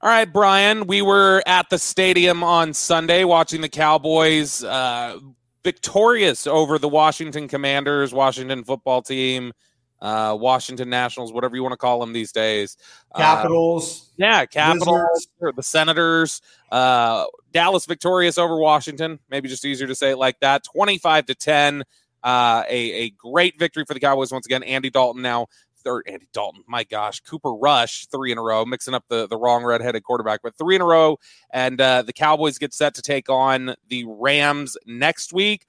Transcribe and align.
All 0.00 0.08
right, 0.08 0.32
Bryan, 0.32 0.86
we 0.86 1.02
were 1.02 1.42
at 1.44 1.70
the 1.70 1.78
stadium 1.78 2.44
on 2.44 2.72
Sunday 2.72 3.24
watching 3.24 3.62
the 3.62 3.68
Cowboys 3.68 4.62
uh, 4.62 5.18
victorious 5.64 6.46
over 6.46 6.78
the 6.78 6.88
Washington 6.88 7.48
Commanders, 7.48 8.12
Washington 8.12 8.62
football 8.62 9.02
team, 9.02 9.52
uh, 10.00 10.36
Washington 10.38 10.88
Nationals, 10.88 11.32
whatever 11.32 11.56
you 11.56 11.64
want 11.64 11.72
to 11.72 11.76
call 11.78 11.98
them 11.98 12.12
these 12.12 12.30
days. 12.30 12.76
Capitals. 13.16 14.10
Uh, 14.10 14.14
yeah, 14.18 14.46
Capitals, 14.46 15.26
Wizards. 15.40 15.56
the 15.56 15.62
Senators. 15.64 16.42
Uh, 16.70 17.24
Dallas 17.52 17.84
victorious 17.84 18.38
over 18.38 18.56
Washington. 18.56 19.18
Maybe 19.28 19.48
just 19.48 19.64
easier 19.64 19.88
to 19.88 19.96
say 19.96 20.12
it 20.12 20.18
like 20.18 20.38
that. 20.38 20.62
25 20.62 21.26
to 21.26 21.34
10. 21.34 21.82
Uh, 22.22 22.62
a, 22.68 22.92
a 22.92 23.10
great 23.10 23.58
victory 23.58 23.84
for 23.84 23.94
the 23.94 24.00
Cowboys 24.00 24.30
once 24.30 24.46
again. 24.46 24.62
Andy 24.62 24.90
Dalton 24.90 25.22
now 25.22 25.48
third 25.88 26.02
Andy 26.06 26.28
Dalton. 26.32 26.62
My 26.66 26.84
gosh, 26.84 27.20
Cooper 27.20 27.54
Rush 27.54 28.06
three 28.06 28.30
in 28.30 28.38
a 28.38 28.42
row, 28.42 28.64
mixing 28.64 28.94
up 28.94 29.04
the 29.08 29.26
the 29.26 29.38
wrong 29.38 29.64
redheaded 29.64 30.02
quarterback, 30.02 30.40
but 30.42 30.56
three 30.56 30.76
in 30.76 30.82
a 30.82 30.84
row, 30.84 31.18
and 31.50 31.80
uh, 31.80 32.02
the 32.02 32.12
Cowboys 32.12 32.58
get 32.58 32.74
set 32.74 32.94
to 32.94 33.02
take 33.02 33.28
on 33.30 33.74
the 33.88 34.04
Rams 34.06 34.76
next 34.86 35.32
week. 35.32 35.66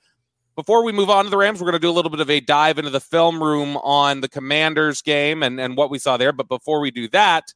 Before 0.56 0.84
we 0.84 0.92
move 0.92 1.10
on 1.10 1.24
to 1.24 1.30
the 1.30 1.38
Rams, 1.38 1.62
we're 1.62 1.72
going 1.72 1.80
to 1.80 1.86
do 1.86 1.90
a 1.90 1.94
little 1.94 2.12
bit 2.12 2.20
of 2.20 2.30
a 2.30 2.42
dive 2.42 2.78
into 2.78 2.90
the 2.92 3.00
film 3.00 3.42
room 3.42 3.78
on 3.78 4.20
the 4.20 4.28
Commanders 4.28 5.02
game 5.02 5.42
and 5.42 5.60
and 5.60 5.78
what 5.78 5.90
we 5.90 6.00
saw 6.00 6.18
there. 6.18 6.34
But 6.34 6.50
before 6.50 6.82
we 6.82 6.92
do 6.92 7.08
that, 7.10 7.54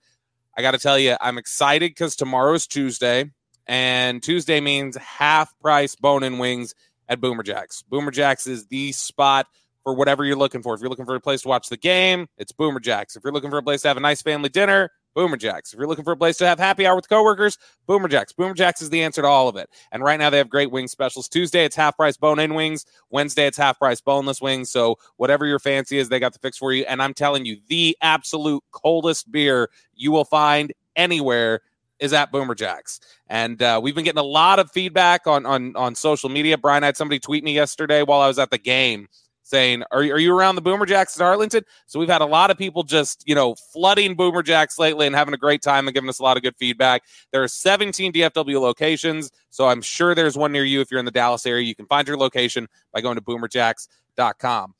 I 0.58 0.62
got 0.62 0.72
to 0.72 0.80
tell 0.80 0.98
you, 0.98 1.18
I'm 1.20 1.38
excited 1.38 1.92
because 1.92 2.16
tomorrow's 2.16 2.66
Tuesday, 2.66 3.32
and 3.68 4.24
Tuesday 4.24 4.62
means 4.62 4.96
half 4.96 5.58
price 5.60 5.96
bone 5.96 6.24
and 6.24 6.40
wings 6.40 6.76
at 7.10 7.20
Boomer 7.20 7.44
Jacks. 7.44 7.84
Boomer 7.84 8.12
Jacks 8.12 8.48
is 8.48 8.68
the 8.68 8.94
spot 8.94 9.48
for 9.84 9.94
whatever 9.94 10.24
you're 10.26 10.36
looking 10.36 10.62
for. 10.62 10.74
If 10.74 10.82
you're 10.82 10.90
looking 10.90 11.06
for 11.06 11.16
a 11.16 11.22
place 11.22 11.42
to 11.42 11.48
watch 11.48 11.70
the 11.70 11.78
game, 11.78 12.28
it's 12.38 12.52
Boomer 12.52 12.80
Jacks. 12.80 13.16
If 13.16 13.24
you're 13.24 13.34
looking 13.34 13.50
for 13.50 13.58
a 13.58 13.64
place 13.64 13.82
to 13.84 13.90
have 13.90 13.98
a 13.98 14.02
nice 14.02 14.22
family 14.22 14.50
dinner, 14.50 14.90
Boomer 15.14 15.38
Jacks. 15.38 15.74
If 15.74 15.80
you're 15.80 15.88
looking 15.88 16.04
for 16.04 16.14
a 16.14 16.18
place 16.18 16.38
to 16.38 16.48
have 16.48 16.58
happy 16.60 16.88
hour 16.88 16.96
with 16.96 17.08
coworkers, 17.08 17.58
Boomer 17.86 18.08
Jacks. 18.08 18.34
Boomer 18.34 18.54
Jacks 18.54 18.82
is 18.82 18.90
the 18.90 19.04
answer 19.04 19.22
to 19.22 19.28
all 19.28 19.48
of 19.48 19.56
it. 19.56 19.70
And 19.92 20.04
right 20.04 20.18
now 20.18 20.30
they 20.30 20.38
have 20.38 20.50
great 20.50 20.72
wing 20.72 20.88
specials. 20.88 21.28
Tuesday 21.28 21.66
it's 21.66 21.76
half 21.76 21.96
price 21.96 22.18
bone 22.18 22.40
in 22.40 22.56
wings. 22.56 22.86
Wednesday 23.10 23.46
it's 23.46 23.58
half 23.58 23.78
price 23.78 24.02
boneless 24.02 24.42
wings. 24.42 24.72
So 24.72 24.98
whatever 25.18 25.46
your 25.46 25.60
fancy 25.60 25.98
is, 25.98 26.10
they 26.10 26.20
got 26.20 26.34
the 26.34 26.40
fix 26.40 26.58
for 26.58 26.74
you. 26.74 26.84
And 26.86 27.02
I'm 27.02 27.14
telling 27.14 27.46
you, 27.46 27.58
the 27.68 27.96
absolute 28.02 28.64
coldest 28.72 29.32
beer 29.32 29.70
you 29.94 30.12
will 30.12 30.26
find 30.26 30.74
anywhere 30.96 31.62
is 32.00 32.12
at 32.12 32.32
Boomer 32.32 32.56
Jacks. 32.56 33.00
And 33.28 33.62
uh, 33.62 33.80
we've 33.82 33.96
been 33.96 34.04
getting 34.04 34.20
a 34.20 34.24
lot 34.24 34.60
of 34.60 34.72
feedback 34.72 35.28
on 35.28 35.46
on 35.46 35.76
on 35.76 35.96
social 35.96 36.30
media. 36.30 36.58
Bryan 36.58 36.84
I 36.84 36.88
had 36.88 36.98
somebody 36.98 37.20
tweet 37.20 37.44
me 37.44 37.54
yesterday 37.54 38.04
while 38.04 38.20
I 38.20 38.28
was 38.28 38.40
at 38.40 38.50
the 38.50 38.58
game 38.58 39.08
saying, 39.54 39.84
are, 39.92 40.00
are 40.00 40.18
you 40.18 40.36
around 40.36 40.56
the 40.56 40.62
Boomer 40.62 40.88
Jacks 40.88 41.16
in 41.16 41.24
Arlington? 41.24 41.64
So 41.86 42.00
we've 42.00 42.10
had 42.10 42.22
a 42.22 42.26
lot 42.26 42.50
of 42.50 42.58
people 42.58 42.82
just, 42.82 43.24
you 43.28 43.36
know, 43.36 43.54
flooding 43.72 44.16
Boomer 44.16 44.42
Jacks 44.42 44.80
lately 44.80 45.06
and 45.06 45.16
having 45.16 45.36
a 45.36 45.38
great 45.38 45.62
time 45.62 45.88
and 45.88 45.94
giving 45.94 46.10
us 46.10 46.18
a 46.18 46.24
lot 46.24 46.38
of 46.38 46.44
good 46.44 46.56
feedback. 46.58 47.04
There 47.32 47.44
are 47.44 47.48
17 47.48 48.14
DFW 48.14 48.60
locations, 48.60 49.30
so 49.52 49.68
I'm 49.68 49.84
sure 49.84 50.16
there's 50.16 50.36
one 50.36 50.52
near 50.52 50.64
you 50.64 50.82
if 50.82 50.90
you're 50.90 51.00
in 51.00 51.06
the 51.06 51.12
Dallas 51.12 51.46
area. 51.46 51.64
You 51.64 51.76
can 51.76 51.86
find 51.86 52.08
your 52.08 52.18
location 52.18 52.68
by 52.92 53.02
going 53.02 53.16
to 53.16 53.22
boomerjacks.com. 53.22 54.74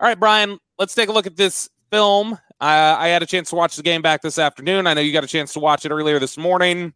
All 0.00 0.06
right, 0.06 0.20
Bryan, 0.20 0.58
let's 0.78 0.94
take 0.94 1.08
a 1.08 1.12
look 1.12 1.26
at 1.26 1.36
this 1.36 1.70
film. 1.90 2.38
I 2.60 3.08
had 3.08 3.22
a 3.22 3.26
chance 3.26 3.48
to 3.50 3.56
watch 3.56 3.76
the 3.76 3.82
game 3.82 4.02
back 4.02 4.20
this 4.20 4.38
afternoon. 4.38 4.86
I 4.86 4.92
know 4.92 5.00
you 5.00 5.12
got 5.12 5.24
a 5.24 5.28
chance 5.28 5.54
to 5.54 5.60
watch 5.60 5.86
it 5.86 5.90
earlier 5.90 6.18
this 6.18 6.36
morning. 6.36 6.92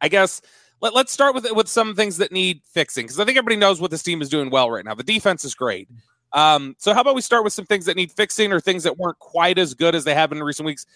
I 0.00 0.08
guess 0.08 0.42
let, 0.82 0.94
us 0.94 1.12
start 1.12 1.34
with 1.34 1.46
with 1.52 1.68
some 1.68 1.94
things 1.94 2.16
that 2.16 2.32
need 2.32 2.62
fixing 2.64 3.04
because 3.04 3.20
I 3.20 3.24
think 3.24 3.38
everybody 3.38 3.56
knows 3.56 3.80
what 3.80 3.92
this 3.92 4.02
team 4.02 4.20
is 4.20 4.28
doing 4.28 4.50
well 4.50 4.70
right 4.70 4.84
now. 4.84 4.94
The 4.94 5.04
defense 5.04 5.44
is 5.44 5.54
great. 5.54 5.88
Um, 6.32 6.74
so 6.78 6.94
how 6.94 7.02
about 7.02 7.14
we 7.14 7.20
start 7.20 7.44
with 7.44 7.52
some 7.52 7.66
things 7.66 7.84
that 7.86 7.96
need 7.96 8.10
fixing 8.10 8.52
or 8.52 8.60
things 8.60 8.84
that 8.84 8.98
weren't 8.98 9.18
quite 9.18 9.58
as 9.58 9.74
good 9.74 9.94
as 9.94 10.04
they 10.04 10.14
have 10.14 10.32
in 10.32 10.42
recent 10.42 10.66
weeks? 10.66 10.86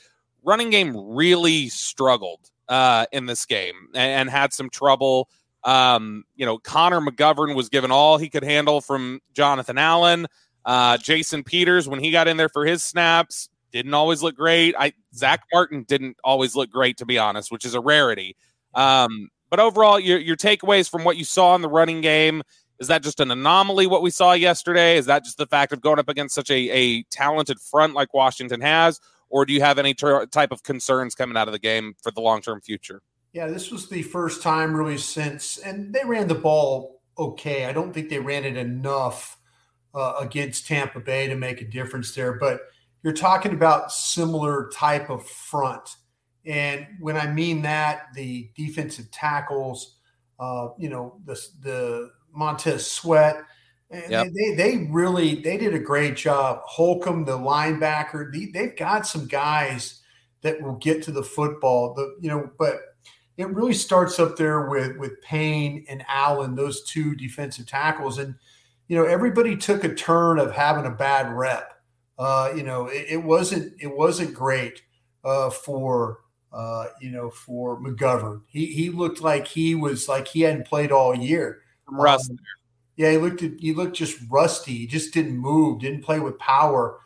Running 0.42 0.70
game 0.70 0.96
really 0.96 1.68
struggled 1.68 2.50
uh, 2.68 3.06
in 3.12 3.26
this 3.26 3.44
game 3.44 3.88
and, 3.94 4.12
and 4.12 4.30
had 4.30 4.52
some 4.52 4.70
trouble. 4.70 5.28
Um, 5.64 6.24
you 6.36 6.46
know, 6.46 6.58
Connor 6.58 7.00
McGovern 7.00 7.54
was 7.54 7.68
given 7.68 7.90
all 7.90 8.18
he 8.18 8.28
could 8.28 8.44
handle 8.44 8.80
from 8.80 9.20
Jonathan 9.34 9.78
Allen. 9.78 10.26
Uh, 10.64 10.96
Jason 10.96 11.44
Peters, 11.44 11.88
when 11.88 12.00
he 12.00 12.10
got 12.10 12.28
in 12.28 12.36
there 12.36 12.48
for 12.48 12.64
his 12.64 12.82
snaps, 12.82 13.48
didn't 13.72 13.94
always 13.94 14.22
look 14.22 14.36
great. 14.36 14.74
I 14.78 14.92
Zach 15.14 15.42
Martin 15.52 15.84
didn't 15.84 16.16
always 16.24 16.56
look 16.56 16.70
great, 16.70 16.96
to 16.98 17.06
be 17.06 17.18
honest, 17.18 17.52
which 17.52 17.64
is 17.64 17.74
a 17.74 17.80
rarity. 17.80 18.36
Um, 18.74 19.28
but 19.50 19.60
overall, 19.60 20.00
your 20.00 20.18
your 20.18 20.36
takeaways 20.36 20.90
from 20.90 21.04
what 21.04 21.16
you 21.16 21.24
saw 21.24 21.54
in 21.54 21.62
the 21.62 21.68
running 21.68 22.00
game 22.00 22.42
is 22.78 22.88
that 22.88 23.02
just 23.02 23.20
an 23.20 23.31
anomaly 23.31 23.87
what 23.87 24.02
we 24.02 24.11
saw 24.11 24.32
yesterday? 24.32 24.96
Is 24.96 25.06
that 25.06 25.25
just 25.25 25.38
the 25.38 25.46
fact 25.46 25.73
of 25.73 25.81
going 25.81 25.99
up 25.99 26.08
against 26.08 26.34
such 26.34 26.50
a, 26.50 26.70
a 26.70 27.02
talented 27.05 27.58
front 27.61 27.94
like 27.94 28.12
Washington 28.12 28.61
has? 28.61 29.00
Or 29.28 29.44
do 29.44 29.52
you 29.52 29.61
have 29.61 29.78
any 29.78 29.94
ter- 29.94 30.26
type 30.26 30.52
of 30.52 30.62
concerns 30.62 31.14
coming 31.14 31.37
out 31.37 31.49
of 31.49 31.52
the 31.52 31.58
game 31.58 31.94
for 32.02 32.11
the 32.12 32.20
long 32.20 32.43
term 32.43 32.61
future? 32.61 33.02
Yeah, 33.32 33.49
this 33.49 33.70
was 33.70 33.88
the 33.88 34.02
first 34.02 34.43
time 34.43 34.75
really 34.75 34.99
since, 34.99 35.58
and 35.58 35.93
they 35.93 36.05
ran 36.05 36.28
the 36.28 36.34
ball 36.34 36.96
okay. 37.19 37.64
I 37.64 37.73
don't 37.73 37.93
think 37.93 38.08
they 38.08 38.19
ran 38.19 38.44
it 38.44 38.56
enough 38.56 39.38
uh, 39.94 40.14
against 40.20 40.67
Tampa 40.67 41.00
Bay 41.00 41.28
to 41.28 41.34
make 41.34 41.61
a 41.61 41.64
difference 41.64 42.14
there. 42.14 42.34
But 42.34 42.61
you're 43.02 43.12
talking 43.12 43.52
about 43.52 43.93
similar 43.93 44.70
type 44.75 45.11
of 45.11 45.26
front. 45.26 45.96
And 46.44 46.87
when 47.00 47.17
I 47.17 47.26
mean 47.26 47.62
that, 47.62 48.08
the 48.14 48.50
defensive 48.55 49.11
tackles, 49.11 49.96
uh, 50.38 50.69
you 50.78 50.88
know, 50.88 51.20
the 51.25 51.40
the 51.62 52.11
Montez 52.36 52.90
Sweat, 52.90 53.36
yep. 53.90 54.28
they, 54.32 54.54
they 54.54 54.88
really 54.90 55.36
they 55.36 55.56
did 55.56 55.74
a 55.74 55.78
great 55.78 56.16
job. 56.16 56.60
Holcomb, 56.64 57.24
the 57.24 57.38
linebacker, 57.38 58.32
they, 58.32 58.46
they've 58.46 58.76
got 58.76 59.06
some 59.06 59.26
guys 59.26 60.02
that 60.42 60.60
will 60.60 60.76
get 60.76 61.02
to 61.04 61.12
the 61.12 61.22
football. 61.22 61.94
The 61.94 62.16
you 62.20 62.30
know, 62.30 62.50
but 62.58 62.80
it 63.36 63.48
really 63.48 63.74
starts 63.74 64.18
up 64.18 64.36
there 64.36 64.68
with 64.68 64.96
with 64.96 65.20
Payne 65.22 65.84
and 65.88 66.04
Allen, 66.08 66.54
those 66.54 66.84
two 66.84 67.14
defensive 67.14 67.66
tackles, 67.66 68.18
and 68.18 68.34
you 68.88 68.96
know 68.96 69.04
everybody 69.04 69.56
took 69.56 69.84
a 69.84 69.94
turn 69.94 70.38
of 70.38 70.52
having 70.52 70.86
a 70.86 70.94
bad 70.94 71.32
rep. 71.32 71.72
Uh, 72.18 72.50
you 72.56 72.62
know, 72.62 72.86
it, 72.86 73.06
it, 73.10 73.22
wasn't 73.22 73.74
it 73.78 73.94
wasn't 73.94 74.32
great 74.32 74.82
uh, 75.22 75.50
for 75.50 76.20
uh, 76.52 76.86
you 77.00 77.10
know 77.10 77.30
for 77.30 77.80
McGovern. 77.80 78.42
He 78.46 78.66
he 78.66 78.90
looked 78.90 79.20
like 79.20 79.46
he 79.46 79.74
was 79.74 80.08
like 80.08 80.28
he 80.28 80.42
hadn't 80.42 80.66
played 80.66 80.92
all 80.92 81.14
year. 81.14 81.62
Rust. 81.88 82.30
Um, 82.30 82.38
yeah, 82.96 83.10
he 83.12 83.18
looked 83.18 83.42
at, 83.42 83.52
he 83.58 83.74
looked 83.74 83.96
just 83.96 84.18
rusty. 84.30 84.72
He 84.72 84.86
just 84.86 85.12
didn't 85.12 85.36
move, 85.36 85.80
didn't 85.80 86.02
play 86.02 86.18
with 86.18 86.38
power. 86.38 86.98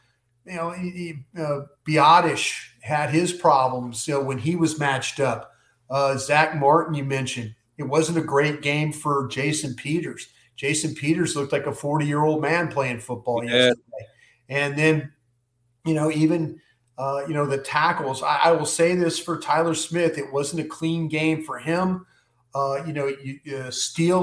You 0.46 0.56
know, 0.56 0.70
he, 0.70 0.90
he, 0.90 1.40
uh, 1.40 1.62
Biadasz 1.86 2.56
had 2.80 3.10
his 3.10 3.32
problems. 3.32 4.06
You 4.06 4.14
know, 4.14 4.20
when 4.20 4.38
he 4.38 4.56
was 4.56 4.78
matched 4.78 5.20
up. 5.20 5.52
Uh, 5.88 6.16
Zach 6.16 6.54
Martin, 6.56 6.94
you 6.94 7.02
mentioned 7.02 7.52
it 7.76 7.82
wasn't 7.82 8.18
a 8.18 8.22
great 8.22 8.62
game 8.62 8.92
for 8.92 9.26
Jason 9.28 9.74
Peters. 9.74 10.28
Jason 10.54 10.94
Peters 10.94 11.34
looked 11.34 11.52
like 11.52 11.66
a 11.66 11.72
40 11.72 12.06
year 12.06 12.22
old 12.22 12.42
man 12.42 12.68
playing 12.68 13.00
football 13.00 13.42
yeah. 13.42 13.50
yesterday. 13.50 14.06
And 14.50 14.76
then, 14.76 15.12
you 15.86 15.94
know, 15.94 16.10
even, 16.10 16.60
uh, 16.98 17.22
you 17.26 17.32
know, 17.32 17.46
the 17.46 17.56
tackles, 17.56 18.22
I, 18.22 18.36
I, 18.36 18.52
will 18.52 18.66
say 18.66 18.94
this 18.94 19.18
for 19.18 19.38
Tyler 19.38 19.74
Smith, 19.74 20.18
it 20.18 20.30
wasn't 20.30 20.60
a 20.60 20.68
clean 20.68 21.08
game 21.08 21.42
for 21.42 21.58
him. 21.58 22.04
Uh, 22.54 22.82
you 22.86 22.92
know, 22.92 23.06
you, 23.06 23.38
uh, 23.56 23.70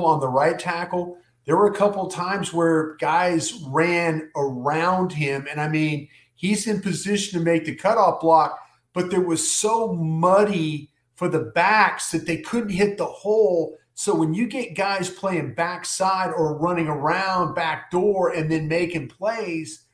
on 0.05 0.19
the 0.19 0.27
right 0.27 0.59
tackle. 0.59 1.17
There 1.45 1.55
were 1.55 1.67
a 1.67 1.75
couple 1.75 2.07
times 2.09 2.53
where 2.53 2.95
guys 2.97 3.53
ran 3.67 4.29
around 4.35 5.13
him. 5.13 5.47
And 5.49 5.61
I 5.61 5.69
mean, 5.69 6.09
he's 6.35 6.67
in 6.67 6.81
position 6.81 7.39
to 7.39 7.45
make 7.45 7.65
the 7.65 7.75
cutoff 7.75 8.19
block, 8.19 8.59
but 8.93 9.09
there 9.09 9.21
was 9.21 9.49
so 9.49 9.93
muddy 9.93 10.89
for 11.15 11.29
the 11.29 11.51
backs 11.55 12.11
that 12.11 12.25
they 12.25 12.37
couldn't 12.37 12.69
hit 12.69 12.97
the 12.97 13.05
hole. 13.05 13.77
So 13.93 14.13
when 14.13 14.33
you 14.33 14.45
get 14.45 14.75
guys 14.75 15.09
playing 15.09 15.55
backside 15.55 16.31
or 16.31 16.57
running 16.57 16.87
around 16.87 17.55
back 17.55 17.89
door 17.91 18.33
and 18.33 18.51
then 18.51 18.67
making 18.67 19.07
plays, 19.07 19.85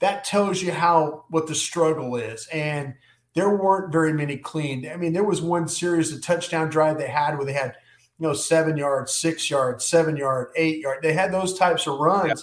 that 0.00 0.24
tells 0.24 0.60
you 0.62 0.72
how 0.72 1.24
what 1.30 1.46
the 1.46 1.54
struggle 1.54 2.16
is. 2.16 2.46
And 2.52 2.94
there 3.34 3.50
weren't 3.50 3.92
very 3.92 4.12
many 4.12 4.36
clean. 4.36 4.88
I 4.90 4.96
mean, 4.96 5.12
there 5.12 5.24
was 5.24 5.40
one 5.40 5.68
series, 5.68 6.12
a 6.12 6.20
touchdown 6.20 6.68
drive 6.68 6.98
they 6.98 7.08
had 7.08 7.36
where 7.36 7.46
they 7.46 7.52
had, 7.52 7.74
you 8.18 8.26
know, 8.26 8.32
seven 8.32 8.76
yards, 8.76 9.14
six 9.14 9.50
yards, 9.50 9.84
seven 9.84 10.16
yard, 10.16 10.48
eight 10.56 10.80
yard. 10.80 10.98
They 11.02 11.12
had 11.12 11.32
those 11.32 11.58
types 11.58 11.86
of 11.86 11.98
runs, 11.98 12.28
yeah. 12.28 12.34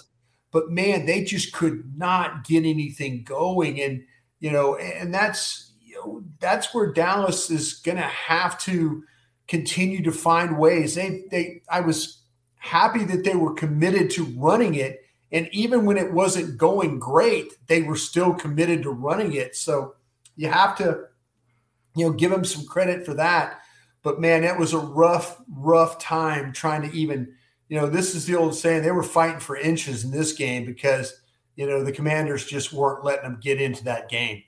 but 0.52 0.70
man, 0.70 1.06
they 1.06 1.24
just 1.24 1.52
could 1.52 1.96
not 1.96 2.44
get 2.44 2.64
anything 2.64 3.24
going. 3.24 3.80
And, 3.82 4.04
you 4.40 4.50
know, 4.50 4.76
and 4.76 5.12
that's 5.12 5.72
you 5.84 5.96
know, 5.96 6.22
that's 6.40 6.72
where 6.72 6.92
Dallas 6.92 7.50
is 7.50 7.74
going 7.74 7.98
to 7.98 8.02
have 8.02 8.58
to 8.60 9.02
continue 9.48 10.02
to 10.02 10.12
find 10.12 10.58
ways. 10.58 10.94
They, 10.94 11.24
they, 11.30 11.62
I 11.68 11.80
was 11.80 12.22
happy 12.56 13.04
that 13.04 13.24
they 13.24 13.34
were 13.34 13.54
committed 13.54 14.10
to 14.10 14.24
running 14.36 14.74
it. 14.74 15.02
And 15.32 15.48
even 15.52 15.84
when 15.84 15.96
it 15.96 16.12
wasn't 16.12 16.56
going 16.56 16.98
great, 16.98 17.52
they 17.66 17.82
were 17.82 17.96
still 17.96 18.32
committed 18.32 18.82
to 18.84 18.90
running 18.90 19.32
it. 19.34 19.56
So 19.56 19.95
you 20.36 20.48
have 20.48 20.76
to, 20.78 21.04
you 21.94 22.06
know, 22.06 22.12
give 22.12 22.30
them 22.30 22.44
some 22.44 22.66
credit 22.66 23.04
for 23.04 23.14
that. 23.14 23.60
But 24.02 24.20
man, 24.20 24.44
it 24.44 24.58
was 24.58 24.72
a 24.72 24.78
rough, 24.78 25.42
rough 25.48 25.98
time 25.98 26.52
trying 26.52 26.88
to 26.88 26.96
even, 26.96 27.34
you 27.68 27.78
know, 27.80 27.88
this 27.88 28.14
is 28.14 28.26
the 28.26 28.36
old 28.36 28.54
saying 28.54 28.82
they 28.82 28.92
were 28.92 29.02
fighting 29.02 29.40
for 29.40 29.56
inches 29.56 30.04
in 30.04 30.10
this 30.10 30.32
game 30.32 30.64
because, 30.64 31.20
you 31.56 31.66
know, 31.66 31.82
the 31.82 31.92
commanders 31.92 32.46
just 32.46 32.72
weren't 32.72 33.04
letting 33.04 33.24
them 33.24 33.40
get 33.42 33.60
into 33.60 33.82
that 33.84 34.08
game. 34.08 34.42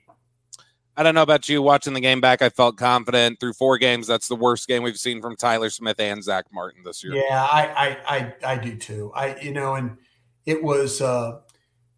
I 0.95 1.03
don't 1.03 1.15
know 1.15 1.21
about 1.21 1.47
you. 1.47 1.61
Watching 1.61 1.93
the 1.93 2.01
game 2.01 2.19
back, 2.19 2.41
I 2.41 2.49
felt 2.49 2.75
confident 2.75 3.39
through 3.39 3.53
four 3.53 3.77
games. 3.77 4.05
That's 4.05 4.27
the 4.27 4.35
worst 4.35 4.67
game 4.67 4.83
we've 4.83 4.97
seen 4.97 5.21
from 5.21 5.37
Tyler 5.37 5.69
Smith 5.69 5.97
and 5.97 6.21
Zach 6.21 6.47
Martin 6.51 6.83
this 6.83 7.01
year. 7.03 7.13
Yeah, 7.13 7.41
I 7.41 7.67
I 7.67 8.17
I, 8.17 8.33
I 8.53 8.57
do 8.57 8.75
too. 8.75 9.09
I 9.15 9.39
you 9.39 9.53
know, 9.53 9.75
and 9.75 9.95
it 10.45 10.61
was 10.61 10.99
uh 10.99 11.39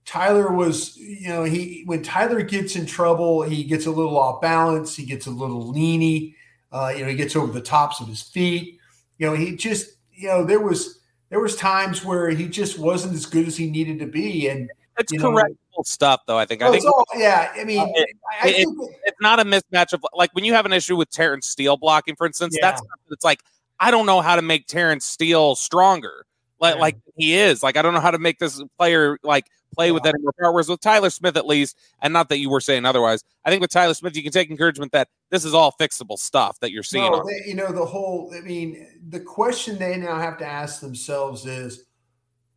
Tyler 0.05 0.51
was, 0.51 0.97
you 0.97 1.29
know, 1.29 1.43
he 1.43 1.83
when 1.85 2.01
Tyler 2.03 2.41
gets 2.41 2.75
in 2.75 2.85
trouble, 2.85 3.43
he 3.43 3.63
gets 3.63 3.85
a 3.85 3.91
little 3.91 4.17
off 4.17 4.41
balance, 4.41 4.95
he 4.95 5.05
gets 5.05 5.27
a 5.27 5.31
little 5.31 5.73
leany, 5.73 6.35
uh, 6.71 6.91
you 6.95 7.03
know, 7.03 7.09
he 7.09 7.15
gets 7.15 7.35
over 7.35 7.51
the 7.51 7.61
tops 7.61 7.99
of 7.99 8.07
his 8.07 8.21
feet. 8.21 8.79
You 9.17 9.27
know, 9.27 9.35
he 9.35 9.55
just, 9.55 9.91
you 10.13 10.27
know, 10.27 10.43
there 10.43 10.59
was 10.59 10.99
there 11.29 11.39
was 11.39 11.55
times 11.55 12.03
where 12.03 12.29
he 12.29 12.47
just 12.47 12.77
wasn't 12.77 13.13
as 13.13 13.25
good 13.25 13.47
as 13.47 13.55
he 13.55 13.69
needed 13.69 13.99
to 13.99 14.05
be. 14.05 14.49
And 14.49 14.69
it's 14.97 15.11
correct 15.13 15.55
stuff, 15.83 16.21
though. 16.27 16.37
I 16.37 16.45
think. 16.45 16.61
Oh, 16.61 16.67
I 16.67 16.71
think. 16.71 16.85
All, 16.85 17.05
yeah, 17.15 17.51
I 17.55 17.63
mean, 17.63 17.87
it, 17.95 18.09
I 18.41 18.49
it, 18.49 18.67
it's 19.05 19.21
not 19.21 19.39
a 19.39 19.43
mismatch 19.43 19.93
of 19.93 20.03
like 20.13 20.31
when 20.33 20.43
you 20.43 20.53
have 20.53 20.65
an 20.65 20.73
issue 20.73 20.95
with 20.95 21.09
Terence 21.09 21.47
Steele 21.47 21.77
blocking, 21.77 22.15
for 22.15 22.27
instance. 22.27 22.55
Yeah. 22.59 22.71
That's 22.71 22.81
it's 23.09 23.23
like 23.23 23.41
I 23.79 23.91
don't 23.91 24.05
know 24.05 24.21
how 24.21 24.35
to 24.35 24.41
make 24.41 24.67
Terence 24.67 25.05
Steele 25.05 25.55
stronger, 25.55 26.25
like 26.59 26.75
yeah. 26.75 26.81
like 26.81 26.97
he 27.15 27.35
is. 27.35 27.63
Like 27.63 27.77
I 27.77 27.81
don't 27.81 27.93
know 27.93 27.99
how 28.01 28.11
to 28.11 28.19
make 28.19 28.39
this 28.39 28.61
player 28.77 29.17
like 29.23 29.45
play 29.73 29.91
with 29.91 30.03
that 30.03 30.15
more 30.21 30.33
power. 30.39 30.51
Whereas 30.51 30.69
with 30.69 30.81
Tyler 30.81 31.09
Smith, 31.09 31.37
at 31.37 31.47
least, 31.47 31.77
and 32.01 32.13
not 32.13 32.29
that 32.29 32.37
you 32.37 32.49
were 32.49 32.61
saying 32.61 32.85
otherwise, 32.85 33.23
I 33.45 33.49
think 33.49 33.61
with 33.61 33.71
Tyler 33.71 33.93
Smith, 33.93 34.15
you 34.15 34.23
can 34.23 34.31
take 34.31 34.49
encouragement 34.49 34.91
that 34.91 35.09
this 35.29 35.45
is 35.45 35.53
all 35.53 35.73
fixable 35.79 36.17
stuff 36.17 36.59
that 36.59 36.71
you're 36.71 36.83
seeing. 36.83 37.11
No, 37.11 37.23
they, 37.25 37.49
you 37.49 37.55
know, 37.55 37.71
the 37.71 37.85
whole. 37.85 38.33
I 38.35 38.41
mean, 38.41 38.87
the 39.09 39.19
question 39.19 39.77
they 39.77 39.97
now 39.97 40.19
have 40.19 40.37
to 40.39 40.45
ask 40.45 40.81
themselves 40.81 41.45
is: 41.45 41.85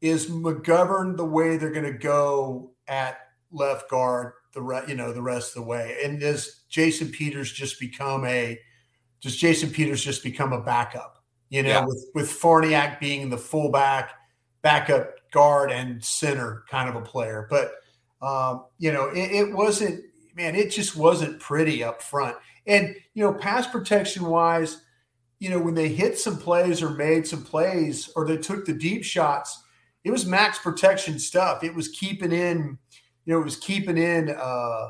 Is 0.00 0.26
McGovern 0.26 1.16
the 1.16 1.25
way 1.25 1.56
they're 1.56 1.70
going 1.70 1.90
to 1.90 1.99
go 1.99 2.72
at 2.88 3.19
left 3.50 3.88
guard 3.88 4.32
the 4.55 4.62
re- 4.62 4.84
you 4.88 4.94
know 4.94 5.12
the 5.12 5.22
rest 5.22 5.56
of 5.56 5.62
the 5.62 5.69
way. 5.69 5.99
And 6.02 6.19
does 6.19 6.62
Jason 6.69 7.08
Peters 7.08 7.52
just 7.52 7.78
become 7.78 8.25
a 8.25 8.58
does 9.20 9.37
Jason 9.37 9.70
Peters 9.70 10.02
just 10.02 10.22
become 10.22 10.52
a 10.52 10.62
backup? 10.62 11.22
You 11.50 11.62
know, 11.62 11.69
yeah. 11.69 11.84
with 11.84 12.06
with 12.14 12.31
Farniok 12.31 13.00
being 13.00 13.28
the 13.28 13.38
fullback, 13.38 14.12
backup 14.62 15.14
guard 15.34 15.70
and 15.70 16.02
center 16.02 16.64
kind 16.70 16.88
of 16.88 16.94
a 16.94 17.04
player. 17.04 17.46
But 17.50 17.75
um, 18.22 18.64
you 18.78 18.92
know, 18.92 19.08
it, 19.08 19.32
it 19.32 19.52
wasn't 19.52 20.02
man, 20.34 20.54
it 20.54 20.70
just 20.70 20.96
wasn't 20.96 21.40
pretty 21.40 21.84
up 21.84 22.00
front. 22.00 22.36
And 22.67 22.96
you 23.12 23.22
know, 23.22 23.34
pass 23.34 23.67
protection 23.67 24.24
wise, 24.24 24.81
you 25.38 25.50
know, 25.50 25.60
when 25.60 25.74
they 25.74 25.88
hit 25.88 26.19
some 26.19 26.38
plays 26.38 26.82
or 26.82 26.91
made 26.91 27.26
some 27.26 27.44
plays 27.44 28.08
or 28.17 28.26
they 28.26 28.38
took 28.38 28.64
the 28.64 28.72
deep 28.72 29.05
shots, 29.05 29.62
it 30.05 30.10
was 30.10 30.24
max 30.24 30.58
protection 30.58 31.19
stuff. 31.19 31.62
It 31.62 31.74
was 31.74 31.88
keeping 31.88 32.32
in, 32.32 32.79
you 33.24 33.34
know, 33.34 33.41
it 33.41 33.44
was 33.44 33.56
keeping 33.56 33.98
in, 33.98 34.31
uh, 34.31 34.88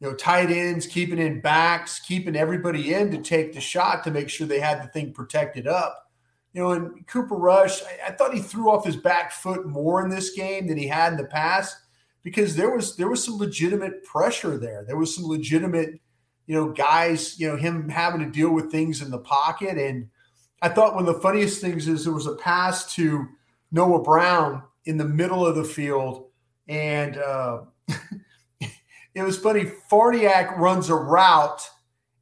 you 0.00 0.08
know, 0.08 0.14
tight 0.14 0.50
ends, 0.50 0.86
keeping 0.86 1.18
in 1.18 1.40
backs, 1.40 1.98
keeping 2.00 2.36
everybody 2.36 2.94
in 2.94 3.10
to 3.10 3.18
take 3.18 3.52
the 3.52 3.60
shot 3.60 4.04
to 4.04 4.10
make 4.10 4.28
sure 4.28 4.46
they 4.46 4.60
had 4.60 4.82
the 4.82 4.88
thing 4.88 5.12
protected 5.12 5.66
up. 5.66 6.07
You 6.52 6.62
know, 6.62 6.72
and 6.72 7.06
Cooper 7.06 7.36
Rush, 7.36 7.82
I, 7.82 8.08
I 8.08 8.10
thought 8.12 8.34
he 8.34 8.40
threw 8.40 8.70
off 8.70 8.86
his 8.86 8.96
back 8.96 9.32
foot 9.32 9.66
more 9.66 10.02
in 10.02 10.10
this 10.10 10.30
game 10.30 10.66
than 10.66 10.78
he 10.78 10.88
had 10.88 11.12
in 11.12 11.18
the 11.18 11.24
past 11.24 11.76
because 12.22 12.56
there 12.56 12.70
was 12.70 12.96
there 12.96 13.08
was 13.08 13.24
some 13.24 13.38
legitimate 13.38 14.04
pressure 14.04 14.58
there. 14.58 14.84
There 14.86 14.96
was 14.96 15.14
some 15.14 15.24
legitimate, 15.24 16.00
you 16.46 16.54
know, 16.54 16.72
guys, 16.72 17.38
you 17.38 17.48
know, 17.48 17.56
him 17.56 17.88
having 17.88 18.20
to 18.20 18.30
deal 18.30 18.50
with 18.50 18.70
things 18.70 19.02
in 19.02 19.10
the 19.10 19.18
pocket. 19.18 19.78
And 19.78 20.08
I 20.60 20.68
thought 20.68 20.94
one 20.94 21.06
of 21.06 21.14
the 21.14 21.20
funniest 21.20 21.60
things 21.60 21.88
is 21.88 22.04
there 22.04 22.12
was 22.12 22.26
a 22.26 22.34
pass 22.34 22.94
to 22.96 23.26
Noah 23.70 24.02
Brown 24.02 24.62
in 24.84 24.96
the 24.96 25.04
middle 25.04 25.46
of 25.46 25.54
the 25.54 25.64
field, 25.64 26.30
and 26.66 27.16
uh, 27.18 27.60
it 28.60 29.22
was 29.22 29.38
funny. 29.38 29.70
Farniok 29.90 30.56
runs 30.56 30.88
a 30.88 30.94
route, 30.94 31.62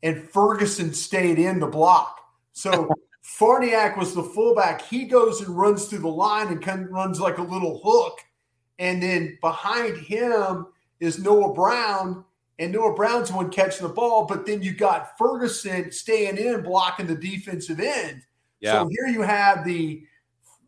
and 0.03 0.29
Ferguson 0.31 0.93
stayed 0.93 1.39
in 1.39 1.61
the 1.61 1.67
block. 1.67 2.21
So 2.53 2.89
Farniok 3.27 3.99
was 3.99 4.15
the 4.15 4.23
fullback. 4.23 4.83
He 4.83 5.05
goes 5.05 5.41
and 5.41 5.57
runs 5.57 5.87
through 5.87 5.99
the 5.99 6.09
line 6.09 6.49
and 6.49 6.63
kind 6.63 6.85
of 6.85 6.91
runs 6.91 7.21
like 7.21 7.39
a 7.39 7.43
little 7.43 7.81
hook, 7.83 8.21
and 8.79 9.03
then 9.03 9.37
behind 9.41 9.97
him 9.97 10.67
is 11.01 11.19
Noah 11.19 11.53
Brown, 11.53 12.25
and 12.59 12.73
Noah 12.73 12.95
Brown's 12.95 13.31
the 13.31 13.37
one 13.37 13.51
catching 13.51 13.87
the 13.87 13.93
ball. 13.93 14.27
But 14.27 14.47
then 14.47 14.63
you 14.63 14.73
got 14.73 15.19
Ferguson 15.19 15.91
staying 15.91 16.39
in, 16.39 16.63
blocking 16.63 17.07
the 17.07 17.17
defensive 17.17 17.81
end. 17.81 18.23
Yeah. 18.61 18.83
So 18.83 18.89
here 18.89 19.09
you 19.09 19.23
have 19.23 19.65
the 19.65 20.05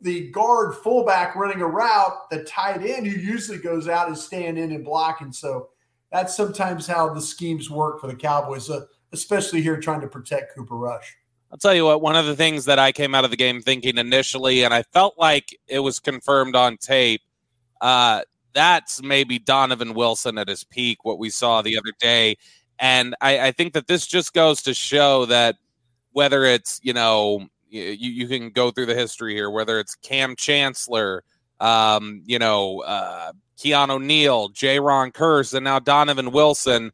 the 0.00 0.30
guard 0.30 0.76
fullback 0.76 1.34
running 1.36 1.60
a 1.60 1.66
route, 1.66 2.30
the 2.30 2.44
tight 2.44 2.82
end 2.82 3.06
who 3.06 3.18
usually 3.18 3.58
goes 3.58 3.88
out 3.88 4.10
is 4.10 4.22
staying 4.22 4.56
in 4.56 4.72
and 4.72 4.84
blocking. 4.84 5.32
So 5.32 5.70
that's 6.12 6.36
sometimes 6.36 6.86
how 6.86 7.12
the 7.12 7.20
schemes 7.20 7.70
work 7.70 8.00
for 8.00 8.06
the 8.06 8.14
Cowboys, 8.14 8.70
uh, 8.70 8.82
especially 9.12 9.60
here 9.60 9.78
trying 9.80 10.00
to 10.00 10.06
protect 10.06 10.54
Cooper 10.54 10.76
Rush. 10.76 11.16
I'll 11.50 11.58
tell 11.58 11.74
you 11.74 11.84
what, 11.86 12.02
one 12.02 12.16
of 12.16 12.26
the 12.26 12.36
things 12.36 12.66
that 12.66 12.78
I 12.78 12.92
came 12.92 13.14
out 13.14 13.24
of 13.24 13.30
the 13.30 13.36
game 13.36 13.62
thinking 13.62 13.96
initially, 13.96 14.64
and 14.64 14.74
I 14.74 14.82
felt 14.82 15.18
like 15.18 15.58
it 15.66 15.78
was 15.78 15.98
confirmed 15.98 16.54
on 16.54 16.76
tape, 16.76 17.22
uh, 17.80 18.22
that's 18.52 19.02
maybe 19.02 19.38
Donovan 19.38 19.94
Wilson 19.94 20.36
at 20.36 20.48
his 20.48 20.64
peak, 20.64 21.04
what 21.04 21.18
we 21.18 21.30
saw 21.30 21.62
the 21.62 21.78
other 21.78 21.92
day. 21.98 22.36
And 22.78 23.14
I, 23.20 23.48
I 23.48 23.52
think 23.52 23.72
that 23.72 23.86
this 23.86 24.06
just 24.06 24.34
goes 24.34 24.62
to 24.62 24.74
show 24.74 25.24
that 25.26 25.56
whether 26.12 26.44
it's, 26.44 26.80
you 26.82 26.92
know, 26.92 27.46
you, 27.68 27.82
you 27.82 28.28
can 28.28 28.50
go 28.50 28.70
through 28.70 28.86
the 28.86 28.94
history 28.94 29.34
here, 29.34 29.50
whether 29.50 29.78
it's 29.78 29.94
Kam 29.94 30.36
Chancellor, 30.36 31.22
um, 31.60 32.22
you 32.26 32.38
know, 32.38 32.80
uh, 32.82 33.32
Keanu 33.58 34.02
Neal, 34.02 34.50
Jayron 34.50 35.12
Kearse, 35.12 35.54
and 35.54 35.64
now 35.64 35.78
Donovan 35.78 36.30
Wilson. 36.30 36.92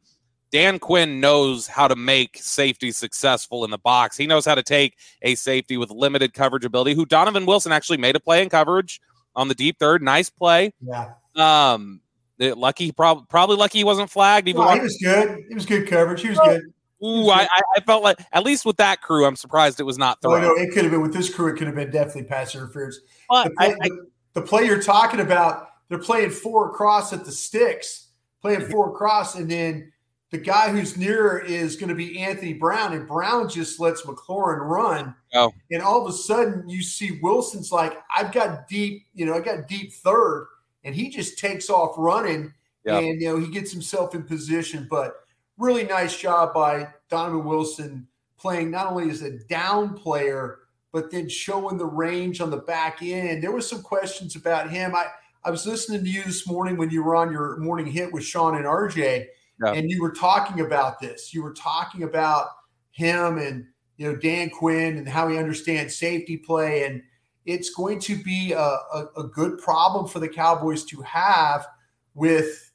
Dan 0.55 0.79
Quinn 0.79 1.19
knows 1.19 1.67
how 1.67 1.85
to 1.85 1.97
make 1.97 2.37
safety 2.37 2.89
successful 2.89 3.65
in 3.65 3.71
the 3.71 3.77
box. 3.77 4.15
He 4.15 4.25
knows 4.25 4.45
how 4.45 4.55
to 4.55 4.63
take 4.63 4.95
a 5.21 5.35
safety 5.35 5.75
with 5.75 5.91
limited 5.91 6.33
coverage 6.33 6.63
ability, 6.63 6.93
who 6.93 7.05
Donovan 7.05 7.45
Wilson 7.45 7.73
actually 7.73 7.97
made 7.97 8.15
a 8.15 8.21
play 8.21 8.41
in 8.41 8.47
coverage 8.47 9.01
on 9.35 9.49
the 9.49 9.53
deep 9.53 9.77
third. 9.79 10.01
Nice 10.01 10.29
play. 10.29 10.71
Yeah. 10.79 11.09
Um, 11.35 11.99
lucky, 12.39 12.93
probably 12.93 13.25
probably 13.27 13.57
lucky 13.57 13.79
he 13.79 13.83
wasn't 13.83 14.09
flagged. 14.09 14.47
Even 14.47 14.61
well, 14.61 14.73
he 14.75 14.79
was 14.79 14.97
good. 15.03 15.43
He 15.49 15.55
was 15.55 15.65
good 15.65 15.89
coverage. 15.89 16.21
He 16.21 16.29
was 16.29 16.39
good. 16.39 16.61
Ooh, 17.03 17.29
I, 17.29 17.49
I 17.75 17.81
felt 17.81 18.01
like 18.01 18.21
at 18.31 18.45
least 18.45 18.65
with 18.65 18.77
that 18.77 19.01
crew, 19.01 19.25
I'm 19.25 19.35
surprised 19.35 19.81
it 19.81 19.83
was 19.83 19.97
not 19.97 20.21
thrown. 20.21 20.41
No, 20.41 20.55
it 20.55 20.71
could 20.71 20.83
have 20.83 20.91
been 20.91 21.01
with 21.01 21.11
this 21.11 21.35
crew. 21.35 21.53
It 21.53 21.57
could 21.57 21.67
have 21.67 21.75
been 21.75 21.91
definitely 21.91 22.23
pass 22.23 22.55
interference. 22.55 22.97
But 23.27 23.49
the 23.49 23.49
play, 23.57 23.75
I, 23.81 23.85
I, 23.87 23.89
the 24.31 24.41
play 24.41 24.63
you're 24.63 24.81
talking 24.81 25.19
about, 25.19 25.67
they're 25.89 25.97
playing 25.97 26.29
four 26.29 26.69
across 26.69 27.11
at 27.11 27.25
the 27.25 27.31
sticks, 27.33 28.07
playing 28.41 28.69
four 28.69 28.91
across, 28.93 29.35
and 29.35 29.51
then 29.51 29.91
the 30.31 30.37
guy 30.37 30.69
who's 30.69 30.97
nearer 30.97 31.39
is 31.39 31.75
going 31.75 31.89
to 31.89 31.95
be 31.95 32.19
Anthony 32.19 32.53
Brown, 32.53 32.93
and 32.93 33.07
Brown 33.07 33.47
just 33.47 33.79
lets 33.79 34.01
McLaurin 34.01 34.59
run. 34.59 35.15
Oh. 35.33 35.53
And 35.71 35.81
all 35.81 36.01
of 36.01 36.13
a 36.13 36.17
sudden, 36.17 36.67
you 36.67 36.81
see 36.81 37.19
Wilson's 37.21 37.71
like, 37.71 37.97
I've 38.15 38.31
got 38.31 38.67
deep, 38.67 39.05
you 39.13 39.25
know, 39.25 39.35
I 39.35 39.39
got 39.39 39.67
deep 39.67 39.93
third, 39.93 40.47
and 40.83 40.95
he 40.95 41.09
just 41.09 41.37
takes 41.37 41.69
off 41.69 41.95
running, 41.97 42.53
yeah. 42.83 42.97
and 42.97 43.21
you 43.21 43.27
know 43.27 43.37
he 43.37 43.47
gets 43.47 43.71
himself 43.71 44.15
in 44.15 44.23
position. 44.23 44.87
But 44.89 45.15
really 45.57 45.83
nice 45.83 46.17
job 46.17 46.53
by 46.53 46.89
Donovan 47.09 47.45
Wilson 47.45 48.07
playing 48.37 48.71
not 48.71 48.87
only 48.87 49.09
as 49.09 49.21
a 49.21 49.39
down 49.47 49.93
player, 49.93 50.59
but 50.91 51.11
then 51.11 51.29
showing 51.29 51.77
the 51.77 51.85
range 51.85 52.41
on 52.41 52.49
the 52.49 52.57
back 52.57 53.01
end. 53.01 53.43
There 53.43 53.51
was 53.51 53.69
some 53.69 53.81
questions 53.81 54.35
about 54.35 54.69
him. 54.69 54.95
I 54.95 55.07
I 55.43 55.51
was 55.51 55.67
listening 55.67 56.03
to 56.03 56.09
you 56.09 56.23
this 56.23 56.47
morning 56.47 56.75
when 56.75 56.89
you 56.89 57.03
were 57.03 57.15
on 57.15 57.31
your 57.31 57.57
morning 57.57 57.85
hit 57.85 58.11
with 58.11 58.23
Sean 58.23 58.55
and 58.55 58.65
RJ 58.65 59.27
yeah. 59.63 59.73
and 59.73 59.89
you 59.89 60.01
were 60.01 60.11
talking 60.11 60.61
about 60.61 60.99
this. 60.99 61.33
You 61.33 61.43
were 61.43 61.53
talking 61.53 62.03
about 62.03 62.47
him 62.91 63.37
and 63.37 63.65
you 63.97 64.11
know 64.11 64.17
Dan 64.17 64.49
Quinn 64.49 64.97
and 64.97 65.07
how 65.07 65.27
he 65.27 65.37
understands 65.37 65.95
safety 65.95 66.37
play, 66.37 66.85
and 66.85 67.01
it's 67.45 67.69
going 67.69 67.99
to 67.99 68.21
be 68.21 68.53
a, 68.53 68.59
a, 68.59 69.07
a 69.17 69.23
good 69.23 69.57
problem 69.59 70.07
for 70.07 70.19
the 70.19 70.29
Cowboys 70.29 70.83
to 70.85 71.01
have 71.01 71.67
with 72.13 72.71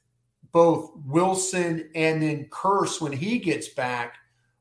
both 0.51 0.91
Wilson 1.05 1.89
and 1.95 2.21
then 2.21 2.45
Kearse 2.49 3.01
when 3.01 3.11
he 3.11 3.39
gets 3.39 3.69
back 3.69 4.17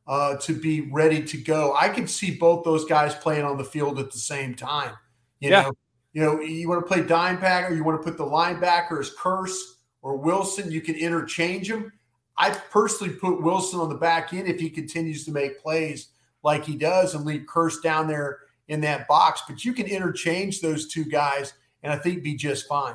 uh, 0.06 0.36
to 0.38 0.54
be 0.54 0.90
ready 0.92 1.22
to 1.22 1.36
go. 1.36 1.74
I 1.78 1.88
can 1.88 2.06
see 2.06 2.36
both 2.36 2.64
those 2.64 2.84
guys 2.84 3.14
playing 3.14 3.44
on 3.44 3.56
the 3.56 3.64
field 3.64 3.98
at 3.98 4.10
the 4.10 4.18
same 4.18 4.54
time. 4.54 4.94
You 5.40 5.50
yeah. 5.50 5.62
know, 5.62 5.72
you 6.12 6.22
know, 6.22 6.40
you 6.40 6.68
want 6.68 6.80
to 6.80 6.86
play 6.86 7.02
dime 7.02 7.38
pack 7.38 7.70
or 7.70 7.74
you 7.74 7.84
want 7.84 8.00
to 8.00 8.04
put 8.04 8.18
the 8.18 8.24
linebacker 8.24 8.98
as 8.98 9.14
Kearse 9.14 9.56
or 10.02 10.16
Wilson. 10.16 10.70
You 10.70 10.80
can 10.80 10.96
interchange 10.96 11.68
them. 11.68 11.92
I 12.40 12.48
personally 12.48 13.12
put 13.12 13.42
Wilson 13.42 13.80
on 13.80 13.90
the 13.90 13.96
back 13.96 14.32
end 14.32 14.48
if 14.48 14.58
he 14.58 14.70
continues 14.70 15.26
to 15.26 15.30
make 15.30 15.60
plays 15.60 16.08
like 16.42 16.64
he 16.64 16.74
does 16.74 17.14
and 17.14 17.26
leave 17.26 17.42
Kearse 17.42 17.82
down 17.82 18.08
there 18.08 18.38
in 18.68 18.80
that 18.80 19.06
box. 19.06 19.42
But 19.46 19.62
you 19.62 19.74
can 19.74 19.84
interchange 19.84 20.62
those 20.62 20.88
two 20.88 21.04
guys 21.04 21.52
and 21.82 21.92
I 21.92 21.96
think 21.96 22.22
be 22.22 22.34
just 22.34 22.66
fine. 22.66 22.94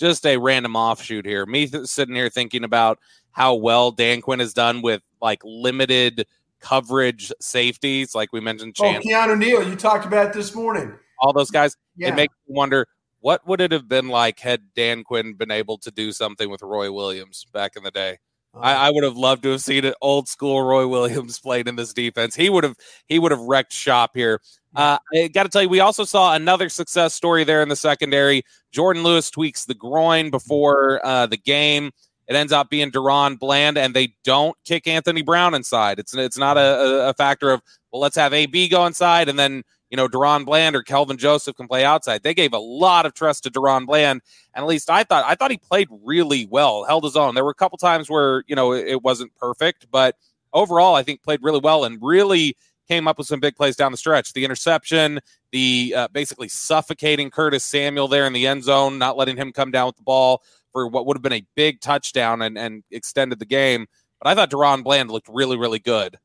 just 0.00 0.26
a 0.26 0.36
random 0.38 0.74
offshoot 0.74 1.26
here. 1.26 1.46
Me 1.46 1.66
th- 1.66 1.86
sitting 1.86 2.14
here 2.14 2.30
thinking 2.30 2.64
about 2.64 2.98
how 3.32 3.54
well 3.54 3.92
Dan 3.92 4.20
Quinn 4.22 4.40
has 4.40 4.54
done 4.54 4.82
with 4.82 5.02
like 5.20 5.40
limited 5.44 6.26
coverage 6.60 7.30
safeties, 7.40 8.14
like 8.14 8.32
we 8.32 8.40
mentioned. 8.40 8.76
Oh, 8.80 8.84
Keanu 8.84 9.38
Neal, 9.38 9.68
you 9.68 9.76
talked 9.76 10.06
about 10.06 10.32
this 10.32 10.54
morning. 10.54 10.92
All 11.20 11.32
those 11.32 11.50
guys. 11.50 11.76
Yeah. 11.96 12.08
It 12.08 12.16
makes 12.16 12.34
me 12.48 12.54
wonder 12.54 12.88
what 13.20 13.46
would 13.46 13.60
it 13.60 13.72
have 13.72 13.88
been 13.88 14.08
like 14.08 14.40
had 14.40 14.62
Dan 14.74 15.04
Quinn 15.04 15.34
been 15.34 15.50
able 15.50 15.78
to 15.78 15.90
do 15.90 16.12
something 16.12 16.48
with 16.50 16.62
Roy 16.62 16.90
Williams 16.90 17.46
back 17.52 17.76
in 17.76 17.82
the 17.82 17.90
day. 17.90 18.18
Uh, 18.54 18.58
I, 18.60 18.88
I, 18.88 18.90
would 18.90 19.04
have 19.04 19.16
loved 19.16 19.42
to 19.44 19.50
have 19.50 19.60
seen 19.60 19.84
an 19.84 19.94
old 20.00 20.28
school 20.28 20.62
Roy 20.62 20.86
Williams 20.86 21.38
played 21.38 21.68
in 21.68 21.76
this 21.76 21.92
defense. 21.92 22.34
He 22.34 22.50
would 22.50 22.64
have 22.64 22.76
he 23.06 23.18
would 23.18 23.30
have 23.30 23.40
wrecked 23.40 23.72
shop 23.72 24.12
here. 24.14 24.40
Uh, 24.74 24.98
I 25.14 25.28
got 25.28 25.44
to 25.44 25.48
tell 25.48 25.62
you, 25.62 25.68
we 25.68 25.80
also 25.80 26.04
saw 26.04 26.34
another 26.34 26.68
success 26.68 27.14
story 27.14 27.42
there 27.44 27.62
in 27.62 27.68
the 27.68 27.76
secondary. 27.76 28.44
Jourdan 28.72 29.02
Lewis 29.02 29.30
tweaks 29.30 29.64
the 29.64 29.74
groin 29.74 30.30
before 30.30 31.04
uh, 31.04 31.26
the 31.26 31.36
game. 31.36 31.90
It 32.28 32.36
ends 32.36 32.52
up 32.52 32.70
being 32.70 32.92
DaRon 32.92 33.40
Bland, 33.40 33.76
and 33.76 33.94
they 33.94 34.14
don't 34.22 34.56
kick 34.64 34.86
Anthony 34.86 35.22
Brown 35.22 35.54
inside. 35.54 35.98
It's 35.98 36.14
it's 36.14 36.38
not 36.38 36.56
a, 36.56 37.08
a 37.08 37.14
factor 37.14 37.50
of 37.50 37.62
well, 37.90 38.00
let's 38.00 38.16
have 38.16 38.32
AB 38.32 38.68
go 38.68 38.86
inside, 38.86 39.28
and 39.28 39.36
then 39.38 39.64
you 39.90 39.96
know 39.96 40.08
DaRon 40.08 40.44
Bland 40.44 40.76
or 40.76 40.82
Kelvin 40.82 41.18
Joseph 41.18 41.56
can 41.56 41.66
play 41.66 41.84
outside. 41.84 42.22
They 42.22 42.34
gave 42.34 42.52
a 42.52 42.58
lot 42.58 43.06
of 43.06 43.14
trust 43.14 43.42
to 43.44 43.50
DaRon 43.50 43.86
Bland, 43.86 44.22
and 44.54 44.62
at 44.62 44.68
least 44.68 44.88
I 44.88 45.04
thought 45.04 45.24
I 45.26 45.34
thought 45.34 45.50
he 45.50 45.58
played 45.58 45.88
really 46.04 46.46
well, 46.48 46.84
held 46.84 47.04
his 47.04 47.16
own. 47.16 47.34
There 47.34 47.44
were 47.44 47.50
a 47.50 47.54
couple 47.54 47.76
times 47.76 48.08
where 48.08 48.44
you 48.46 48.54
know 48.54 48.72
it, 48.72 49.02
wasn't 49.02 49.34
perfect, 49.36 49.86
but 49.90 50.16
overall 50.52 50.94
I 50.94 51.02
think 51.02 51.22
played 51.22 51.42
really 51.42 51.60
well 51.60 51.84
and 51.84 51.98
really 52.00 52.56
came 52.88 53.06
up 53.06 53.18
with 53.18 53.26
some 53.26 53.40
big 53.40 53.56
plays 53.56 53.76
down 53.76 53.92
the 53.92 53.98
stretch. 53.98 54.32
The 54.32 54.44
interception, 54.44 55.20
the 55.52 55.94
uh, 55.96 56.08
basically 56.08 56.48
suffocating 56.48 57.30
Curtis 57.30 57.64
Samuel 57.64 58.08
there 58.08 58.26
in 58.26 58.32
the 58.32 58.46
end 58.46 58.64
zone, 58.64 58.98
not 58.98 59.16
letting 59.16 59.36
him 59.36 59.52
come 59.52 59.70
down 59.70 59.86
with 59.86 59.96
the 59.96 60.02
ball 60.02 60.42
for 60.72 60.86
what 60.88 61.06
would 61.06 61.16
have 61.16 61.22
been 61.22 61.32
a 61.32 61.46
big 61.56 61.80
touchdown 61.80 62.42
and, 62.42 62.56
and 62.56 62.84
extended 62.90 63.38
the 63.38 63.46
game. 63.46 63.86
But 64.20 64.30
I 64.30 64.34
thought 64.34 64.50
DaRon 64.50 64.84
Bland 64.84 65.10
looked 65.10 65.28
really, 65.28 65.56
really 65.56 65.78
good. 65.78 66.18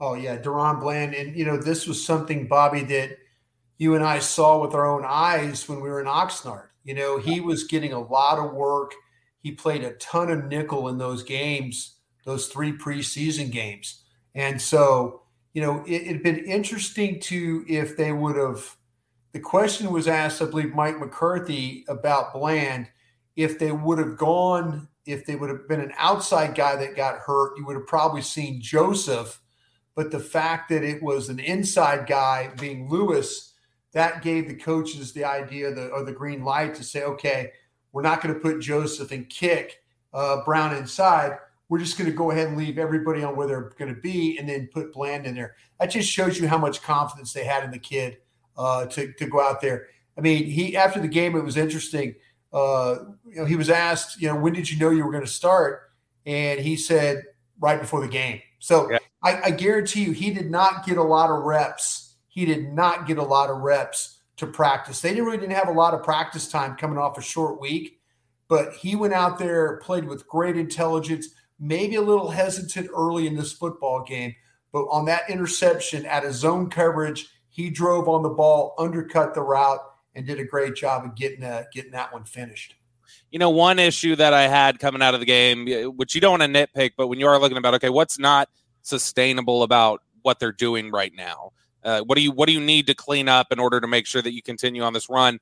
Oh, 0.00 0.14
yeah, 0.14 0.38
DaRon 0.38 0.80
Bland. 0.80 1.14
And, 1.14 1.36
you 1.36 1.44
know, 1.44 1.56
this 1.56 1.86
was 1.86 2.04
something, 2.04 2.46
Bobby, 2.46 2.82
that 2.84 3.18
you 3.78 3.94
and 3.94 4.04
I 4.04 4.20
saw 4.20 4.60
with 4.60 4.74
our 4.74 4.86
own 4.86 5.04
eyes 5.06 5.68
when 5.68 5.80
we 5.80 5.88
were 5.88 6.00
in 6.00 6.06
Oxnard. 6.06 6.68
You 6.84 6.94
know, 6.94 7.18
he 7.18 7.40
was 7.40 7.64
getting 7.64 7.92
a 7.92 8.00
lot 8.00 8.38
of 8.38 8.52
work. 8.52 8.92
He 9.40 9.52
played 9.52 9.84
a 9.84 9.94
ton 9.94 10.30
of 10.30 10.44
nickel 10.46 10.88
in 10.88 10.98
those 10.98 11.22
games, 11.22 11.96
those 12.24 12.48
three 12.48 12.72
preseason 12.72 13.50
games. 13.50 14.02
And 14.34 14.60
so, 14.60 15.22
you 15.52 15.62
know, 15.62 15.84
it 15.86 16.06
had 16.06 16.22
been 16.22 16.44
interesting 16.44 17.20
to 17.20 17.64
if 17.68 17.96
they 17.96 18.12
would 18.12 18.36
have. 18.36 18.76
The 19.32 19.40
question 19.40 19.92
was 19.92 20.08
asked, 20.08 20.40
I 20.40 20.46
believe, 20.46 20.74
Mike 20.74 20.98
McCarthy 20.98 21.84
about 21.88 22.32
Bland. 22.32 22.88
If 23.36 23.58
they 23.58 23.72
would 23.72 23.98
have 23.98 24.16
gone, 24.16 24.88
if 25.06 25.26
they 25.26 25.36
would 25.36 25.50
have 25.50 25.68
been 25.68 25.80
an 25.80 25.92
outside 25.96 26.54
guy 26.54 26.76
that 26.76 26.96
got 26.96 27.18
hurt, 27.18 27.56
you 27.56 27.66
would 27.66 27.76
have 27.76 27.86
probably 27.86 28.22
seen 28.22 28.60
Joseph. 28.60 29.40
But 29.98 30.12
the 30.12 30.20
fact 30.20 30.68
that 30.68 30.84
it 30.84 31.02
was 31.02 31.28
an 31.28 31.40
inside 31.40 32.06
guy 32.06 32.52
being 32.60 32.88
Lewis, 32.88 33.54
that 33.92 34.22
gave 34.22 34.46
the 34.46 34.54
coaches 34.54 35.12
the 35.12 35.24
idea 35.24 35.74
the, 35.74 35.88
or 35.88 36.04
the 36.04 36.12
green 36.12 36.44
light 36.44 36.76
to 36.76 36.84
say, 36.84 37.02
okay, 37.02 37.50
we're 37.90 38.02
not 38.02 38.22
going 38.22 38.32
to 38.32 38.40
put 38.40 38.60
Joseph 38.60 39.10
and 39.10 39.28
kick 39.28 39.82
uh, 40.14 40.44
Brown 40.44 40.76
inside 40.76 41.38
we're 41.68 41.78
just 41.78 41.98
going 41.98 42.10
to 42.10 42.16
go 42.16 42.30
ahead 42.30 42.48
and 42.48 42.56
leave 42.56 42.78
everybody 42.78 43.22
on 43.22 43.36
where 43.36 43.46
they're 43.46 43.72
going 43.78 43.94
to 43.94 44.00
be 44.00 44.38
and 44.38 44.48
then 44.48 44.68
put 44.72 44.92
Bland 44.92 45.26
in 45.26 45.34
there. 45.34 45.54
That 45.78 45.90
just 45.90 46.10
shows 46.10 46.38
you 46.40 46.48
how 46.48 46.58
much 46.58 46.82
confidence 46.82 47.32
they 47.32 47.44
had 47.44 47.62
in 47.64 47.70
the 47.70 47.78
kid 47.78 48.18
uh, 48.56 48.86
to, 48.86 49.12
to 49.12 49.26
go 49.26 49.40
out 49.40 49.60
there. 49.60 49.88
I 50.16 50.20
mean, 50.20 50.46
he 50.46 50.76
after 50.76 51.00
the 51.00 51.08
game, 51.08 51.36
it 51.36 51.44
was 51.44 51.56
interesting. 51.56 52.14
Uh, 52.52 52.96
you 53.26 53.36
know, 53.36 53.44
he 53.44 53.56
was 53.56 53.68
asked, 53.68 54.20
you 54.20 54.28
know, 54.28 54.36
when 54.36 54.54
did 54.54 54.70
you 54.70 54.78
know 54.78 54.90
you 54.90 55.04
were 55.04 55.12
going 55.12 55.24
to 55.24 55.30
start? 55.30 55.90
And 56.24 56.58
he 56.58 56.76
said 56.76 57.22
right 57.60 57.80
before 57.80 58.00
the 58.00 58.08
game. 58.08 58.40
So 58.58 58.90
yeah. 58.90 58.98
I, 59.22 59.42
I 59.44 59.50
guarantee 59.50 60.04
you, 60.04 60.12
he 60.12 60.30
did 60.32 60.50
not 60.50 60.84
get 60.84 60.96
a 60.96 61.02
lot 61.02 61.30
of 61.30 61.44
reps. 61.44 62.16
He 62.28 62.44
did 62.44 62.72
not 62.72 63.06
get 63.06 63.18
a 63.18 63.22
lot 63.22 63.50
of 63.50 63.58
reps 63.58 64.20
to 64.36 64.46
practice. 64.46 65.00
They 65.00 65.10
didn't 65.10 65.24
really 65.24 65.38
didn't 65.38 65.56
have 65.56 65.68
a 65.68 65.72
lot 65.72 65.94
of 65.94 66.02
practice 66.02 66.48
time 66.48 66.76
coming 66.76 66.98
off 66.98 67.18
a 67.18 67.22
short 67.22 67.60
week, 67.60 68.00
but 68.48 68.72
he 68.74 68.94
went 68.94 69.14
out 69.14 69.38
there, 69.38 69.78
played 69.78 70.04
with 70.04 70.28
great 70.28 70.56
intelligence 70.56 71.28
maybe 71.58 71.96
a 71.96 72.02
little 72.02 72.30
hesitant 72.30 72.88
early 72.94 73.26
in 73.26 73.36
this 73.36 73.52
football 73.52 74.02
game, 74.02 74.34
but 74.72 74.84
on 74.84 75.04
that 75.06 75.28
interception 75.28 76.06
at 76.06 76.24
a 76.24 76.32
zone 76.32 76.70
coverage, 76.70 77.28
he 77.48 77.70
drove 77.70 78.08
on 78.08 78.22
the 78.22 78.28
ball, 78.28 78.74
undercut 78.78 79.34
the 79.34 79.42
route, 79.42 79.80
and 80.14 80.26
did 80.26 80.38
a 80.38 80.44
great 80.44 80.74
job 80.74 81.04
of 81.04 81.14
getting 81.14 81.44
uh, 81.44 81.64
getting 81.72 81.92
that 81.92 82.12
one 82.12 82.24
finished. 82.24 82.74
You 83.30 83.38
know, 83.38 83.50
one 83.50 83.78
issue 83.78 84.16
that 84.16 84.32
I 84.32 84.48
had 84.48 84.78
coming 84.78 85.02
out 85.02 85.14
of 85.14 85.20
the 85.20 85.26
game, 85.26 85.66
which 85.96 86.14
you 86.14 86.20
don't 86.20 86.38
want 86.38 86.54
to 86.54 86.66
nitpick, 86.66 86.92
but 86.96 87.08
when 87.08 87.20
you 87.20 87.26
are 87.26 87.38
looking 87.38 87.58
about, 87.58 87.74
okay, 87.74 87.90
what's 87.90 88.18
not 88.18 88.48
sustainable 88.82 89.62
about 89.62 90.02
what 90.22 90.38
they're 90.40 90.52
doing 90.52 90.90
right 90.90 91.12
now? 91.14 91.52
Uh, 91.84 92.00
what 92.00 92.16
do 92.16 92.22
you 92.22 92.32
what 92.32 92.46
do 92.46 92.52
you 92.52 92.60
need 92.60 92.86
to 92.86 92.94
clean 92.94 93.28
up 93.28 93.52
in 93.52 93.58
order 93.58 93.80
to 93.80 93.86
make 93.86 94.06
sure 94.06 94.20
that 94.20 94.32
you 94.32 94.42
continue 94.42 94.82
on 94.82 94.92
this 94.92 95.08
run? 95.08 95.38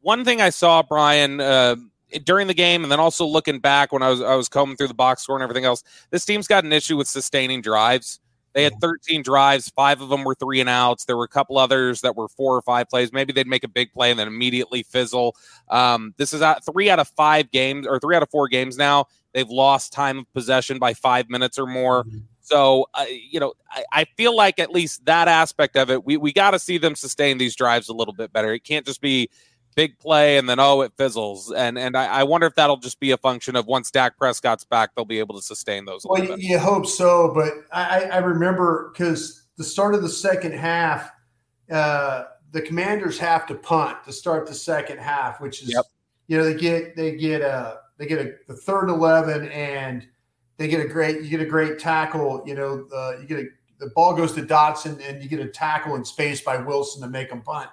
One 0.00 0.24
thing 0.24 0.40
I 0.40 0.50
saw, 0.50 0.82
Bryan, 0.82 1.40
uh, 1.40 1.76
during 2.24 2.46
the 2.46 2.54
game, 2.54 2.82
and 2.82 2.90
then 2.90 3.00
also 3.00 3.26
looking 3.26 3.58
back 3.60 3.92
when 3.92 4.02
I 4.02 4.10
was 4.10 4.20
I 4.20 4.34
was 4.34 4.48
combing 4.48 4.76
through 4.76 4.88
the 4.88 4.94
box 4.94 5.22
score 5.22 5.36
and 5.36 5.42
everything 5.42 5.64
else, 5.64 5.82
this 6.10 6.24
team's 6.24 6.46
got 6.46 6.64
an 6.64 6.72
issue 6.72 6.96
with 6.96 7.08
sustaining 7.08 7.62
drives. 7.62 8.20
They 8.56 8.64
had 8.64 8.80
13 8.80 9.22
drives, 9.22 9.68
five 9.68 10.00
of 10.00 10.08
them 10.08 10.24
were 10.24 10.34
three 10.34 10.60
and 10.60 10.68
outs. 10.68 11.04
There 11.04 11.18
were 11.18 11.24
a 11.24 11.28
couple 11.28 11.58
others 11.58 12.00
that 12.00 12.16
were 12.16 12.26
four 12.26 12.56
or 12.56 12.62
five 12.62 12.88
plays. 12.88 13.12
Maybe 13.12 13.34
they'd 13.34 13.46
make 13.46 13.64
a 13.64 13.68
big 13.68 13.92
play 13.92 14.10
and 14.10 14.18
then 14.18 14.26
immediately 14.26 14.82
fizzle. 14.82 15.36
Um, 15.68 16.14
this 16.16 16.32
is 16.32 16.42
three 16.64 16.88
out 16.88 16.98
of 16.98 17.06
five 17.06 17.50
games 17.50 17.86
or 17.86 18.00
three 18.00 18.16
out 18.16 18.22
of 18.22 18.30
four 18.30 18.48
games 18.48 18.78
now. 18.78 19.08
They've 19.34 19.46
lost 19.46 19.92
time 19.92 20.20
of 20.20 20.32
possession 20.32 20.78
by 20.78 20.94
five 20.94 21.28
minutes 21.28 21.58
or 21.58 21.66
more. 21.66 22.04
Mm-hmm. 22.04 22.20
So, 22.40 22.86
uh, 22.94 23.04
you 23.10 23.40
know, 23.40 23.52
I, 23.70 23.84
I, 23.92 24.04
feel 24.16 24.34
like 24.34 24.58
at 24.58 24.70
least 24.70 25.04
that 25.04 25.28
aspect 25.28 25.76
of 25.76 25.90
it, 25.90 26.06
we, 26.06 26.16
we 26.16 26.32
got 26.32 26.52
to 26.52 26.58
see 26.58 26.78
them 26.78 26.94
sustain 26.94 27.36
these 27.36 27.56
drives 27.56 27.90
a 27.90 27.92
little 27.92 28.14
bit 28.14 28.32
better. 28.32 28.54
It 28.54 28.64
can't 28.64 28.86
just 28.86 29.02
be 29.02 29.28
big 29.76 29.98
play 29.98 30.38
and 30.38 30.48
then 30.48 30.58
oh 30.58 30.80
it 30.80 30.90
fizzles 30.96 31.52
and 31.52 31.78
and 31.78 31.96
I, 31.96 32.06
I, 32.06 32.22
wonder 32.24 32.46
if 32.46 32.54
that'll 32.54 32.78
just 32.78 32.98
be 32.98 33.10
a 33.10 33.18
function 33.18 33.54
of 33.54 33.66
once 33.66 33.90
Dak 33.90 34.16
Prescott's 34.16 34.64
back 34.64 34.94
they'll 34.96 35.04
be 35.04 35.18
able 35.18 35.36
to 35.36 35.42
sustain 35.42 35.84
those. 35.84 36.04
Well, 36.04 36.24
you, 36.24 36.34
you, 36.38 36.58
hope 36.58 36.86
so, 36.86 37.32
but 37.34 37.52
I, 37.70 38.04
I 38.04 38.18
remember 38.18 38.90
because 38.92 39.46
the 39.58 39.64
start 39.64 39.94
of 39.94 40.02
the 40.02 40.08
second 40.08 40.52
half, 40.52 41.10
uh, 41.70 42.24
the 42.52 42.62
Commanders 42.62 43.18
have 43.18 43.46
to 43.48 43.54
punt 43.54 43.98
to 44.06 44.12
start 44.12 44.46
the 44.46 44.54
second 44.54 44.98
half, 44.98 45.40
which 45.40 45.62
is 45.62 45.72
yep. 45.72 45.84
you 46.26 46.38
know 46.38 46.44
they 46.44 46.54
get 46.54 46.96
they 46.96 47.14
get 47.14 47.42
a 47.42 47.80
they 47.98 48.06
get 48.06 48.18
a 48.18 48.32
the 48.48 48.56
third 48.56 48.88
eleven 48.88 49.48
and 49.48 50.08
they 50.56 50.68
get 50.68 50.80
a 50.80 50.88
great 50.88 51.20
you 51.22 51.28
get 51.28 51.42
a 51.42 51.46
great 51.46 51.78
tackle. 51.78 52.42
You 52.46 52.54
know 52.54 52.86
uh, 52.94 53.20
you 53.20 53.26
get 53.26 53.38
a 53.40 53.44
the 53.78 53.90
ball 53.94 54.14
goes 54.14 54.32
to 54.32 54.42
Dotson 54.42 55.06
and 55.06 55.22
you 55.22 55.28
get 55.28 55.38
a 55.38 55.48
tackle 55.48 55.96
in 55.96 56.04
space 56.04 56.40
by 56.40 56.56
Wilson 56.56 57.02
to 57.02 57.08
make 57.08 57.28
them 57.28 57.42
punt 57.42 57.68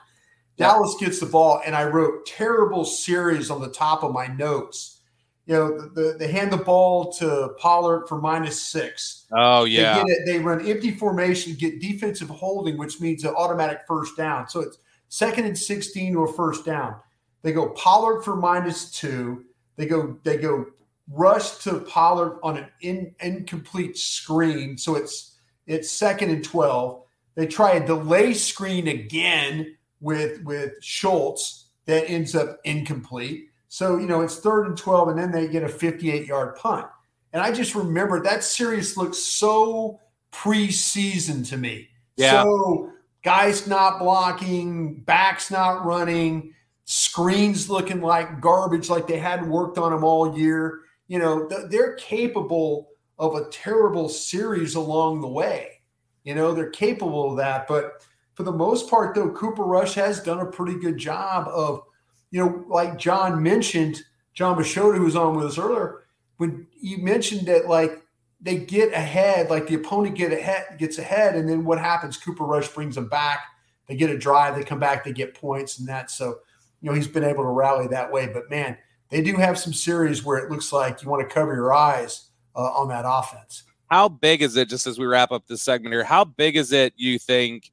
Dallas 0.58 0.96
gets 1.00 1.20
the 1.20 1.26
ball, 1.26 1.62
and 1.66 1.76
I 1.76 1.86
wrote 1.86 2.26
terrible 2.26 2.86
series 2.86 3.50
on 3.50 3.62
the 3.62 3.70
top 3.70 4.04
of 4.04 4.14
my 4.14 4.28
notes. 4.28 5.02
You 5.46 5.56
know, 5.56 5.78
the, 5.78 5.90
the, 5.90 6.16
they 6.20 6.32
hand 6.32 6.54
the 6.54 6.58
ball 6.58 7.12
to 7.14 7.54
Pollard 7.60 8.08
for 8.08 8.22
minus 8.22 8.62
six. 8.62 9.26
Oh 9.32 9.66
yeah, 9.66 10.04
they, 10.08 10.34
they 10.34 10.40
run 10.40 10.66
empty 10.66 10.92
formation, 10.92 11.56
get 11.56 11.82
defensive 11.82 12.30
holding, 12.30 12.78
which 12.78 13.02
means 13.02 13.26
an 13.26 13.34
automatic 13.36 13.82
first 13.88 14.16
down. 14.16 14.48
So 14.48 14.62
it's 14.62 14.78
second 15.10 15.46
and 15.46 15.58
sixteen 15.58 16.16
or 16.16 16.28
first 16.28 16.66
down. 16.66 16.96
They 17.42 17.52
go 17.52 17.70
Pollard 17.70 18.22
for 18.22 18.36
minus 18.36 18.90
two. 18.92 19.44
They 19.76 19.86
go 19.86 20.18
they 20.24 20.38
go 20.38 20.68
rush 21.12 21.58
to 21.64 21.80
Pollard 21.80 22.40
on 22.42 22.58
an 22.58 22.68
in, 22.80 23.14
incomplete 23.20 23.98
screen. 23.98 24.78
So 24.78 24.96
it's 24.96 25.36
it's 25.68 25.92
second 25.92 26.30
and 26.30 26.44
twelve. 26.44 27.04
They 27.36 27.48
try 27.48 27.72
a 27.72 27.86
delay 27.86 28.34
screen 28.34 28.88
again 28.88 29.76
with 30.04 30.44
with 30.44 30.74
Schultz 30.84 31.64
that 31.86 32.10
ends 32.10 32.36
up 32.36 32.60
incomplete. 32.64 33.50
So, 33.70 33.98
you 33.98 34.06
know, 34.06 34.22
it's 34.22 34.38
third 34.38 34.68
and 34.68 34.78
12, 34.78 35.10
and 35.10 35.18
then 35.18 35.32
they 35.32 35.48
get 35.48 35.64
a 35.64 35.68
58 35.68 36.28
yard 36.28 36.56
punt. 36.58 36.86
And 37.32 37.42
I 37.42 37.52
just 37.52 37.74
remember 37.74 38.22
that 38.22 38.44
series 38.44 38.96
looks 38.96 39.18
so 39.18 40.00
preseason 40.32 41.48
to 41.50 41.58
me. 41.58 41.90
Yeah. 42.16 42.44
So, 42.44 42.92
guys 43.24 43.66
not 43.66 43.98
blocking, 43.98 44.96
backs 45.02 45.50
not 45.50 45.86
running, 45.86 46.54
screens 46.86 47.70
looking 47.70 48.02
like 48.02 48.42
garbage, 48.42 48.90
like 48.90 49.08
they 49.08 49.18
hadn't 49.18 49.50
worked 49.50 49.80
on 49.80 49.92
them 49.92 50.04
all 50.04 50.38
year. 50.38 50.82
You 51.08 51.20
know, 51.20 51.48
th- 51.48 51.70
they're 51.70 51.96
capable 51.96 52.90
of 53.18 53.36
a 53.36 53.50
terrible 53.50 54.10
series 54.10 54.76
along 54.76 55.22
the 55.22 55.28
way. 55.28 55.82
You 56.24 56.36
know, 56.36 56.54
they're 56.54 56.70
capable 56.70 57.32
of 57.32 57.38
that. 57.38 57.68
But 57.68 58.04
for 58.36 58.44
the 58.44 58.52
most 58.52 58.90
part, 58.90 59.16
though, 59.16 59.30
Cooper 59.32 59.64
Rush 59.64 59.94
has 59.96 60.22
done 60.22 60.40
a 60.40 60.46
pretty 60.46 60.80
good 60.80 60.98
job 60.98 61.48
of, 61.48 61.84
you 62.32 62.44
know, 62.44 62.66
like 62.68 62.98
John 62.98 63.42
mentioned, 63.44 64.02
Jon 64.34 64.58
Machota, 64.58 64.98
who 64.98 65.04
was 65.04 65.16
on 65.16 65.36
with 65.36 65.46
us 65.46 65.58
earlier, 65.58 66.04
when 66.38 66.68
you 66.80 66.98
mentioned 66.98 67.48
that 67.48 67.68
like 67.68 68.02
they 68.42 68.58
get 68.58 68.92
ahead, 68.92 69.50
like 69.50 69.68
the 69.68 69.76
opponent 69.76 70.16
get 70.16 70.34
ahead, 70.34 70.78
gets 70.78 70.98
ahead, 70.98 71.36
and 71.36 71.48
then 71.48 71.64
what 71.64 71.80
happens? 71.80 72.18
Cooper 72.18 72.44
Rush 72.44 72.68
brings 72.68 72.96
them 72.96 73.08
back. 73.08 73.46
They 73.88 73.96
get 73.96 74.10
a 74.10 74.18
drive, 74.18 74.56
they 74.56 74.64
come 74.64 74.80
back, 74.80 75.04
they 75.04 75.14
get 75.14 75.36
points, 75.36 75.80
and 75.80 75.88
that. 75.88 76.10
So, 76.10 76.40
you 76.82 76.90
know, 76.90 76.96
he's 76.96 77.08
been 77.08 77.24
able 77.24 77.44
to 77.44 77.50
rally 77.50 77.88
that 77.88 78.12
way. 78.12 78.28
But 78.28 78.50
man, 78.50 78.78
they 79.10 79.22
do 79.22 79.36
have 79.36 79.60
some 79.60 79.74
series 79.74 80.26
where 80.26 80.38
it 80.38 80.50
looks 80.50 80.74
like 80.74 81.04
you 81.04 81.10
want 81.10 81.28
to 81.28 81.34
cover 81.34 81.54
your 81.54 81.74
eyes 81.74 82.30
uh, 82.56 82.62
on 82.62 82.88
that 82.90 83.06
offense. 83.06 83.64
How 83.92 84.10
big 84.10 84.42
is 84.42 84.56
it? 84.56 84.70
Just 84.70 84.88
as 84.88 84.98
we 84.98 85.06
wrap 85.06 85.32
up 85.32 85.46
this 85.48 85.62
segment 85.62 85.94
here, 85.94 86.04
how 86.04 86.26
big 86.26 86.56
is 86.56 86.72
it? 86.72 86.94
You 86.96 87.20
think? 87.20 87.72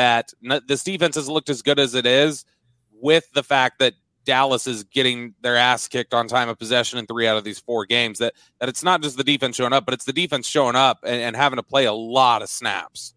That 0.00 0.32
this 0.66 0.82
defense 0.82 1.14
has 1.16 1.28
looked 1.28 1.50
as 1.50 1.62
good 1.62 1.78
as 1.78 1.94
it 1.94 2.06
is 2.06 2.44
with 2.90 3.30
the 3.34 3.42
fact 3.42 3.78
that 3.80 3.94
Dallas 4.24 4.66
is 4.66 4.84
getting 4.84 5.34
their 5.40 5.56
ass 5.56 5.88
kicked 5.88 6.14
on 6.14 6.28
time 6.28 6.48
of 6.48 6.58
possession 6.58 6.98
in 6.98 7.06
three 7.06 7.26
out 7.26 7.36
of 7.36 7.44
these 7.44 7.58
four 7.58 7.86
games. 7.86 8.18
That 8.18 8.34
that 8.58 8.68
it's 8.68 8.82
not 8.82 9.02
just 9.02 9.16
the 9.16 9.24
defense 9.24 9.56
showing 9.56 9.72
up, 9.72 9.84
but 9.84 9.94
it's 9.94 10.04
the 10.04 10.12
defense 10.12 10.46
showing 10.46 10.76
up 10.76 11.00
and, 11.04 11.20
and 11.20 11.36
having 11.36 11.56
to 11.56 11.62
play 11.62 11.84
a 11.86 11.92
lot 11.92 12.42
of 12.42 12.48
snaps. 12.48 13.14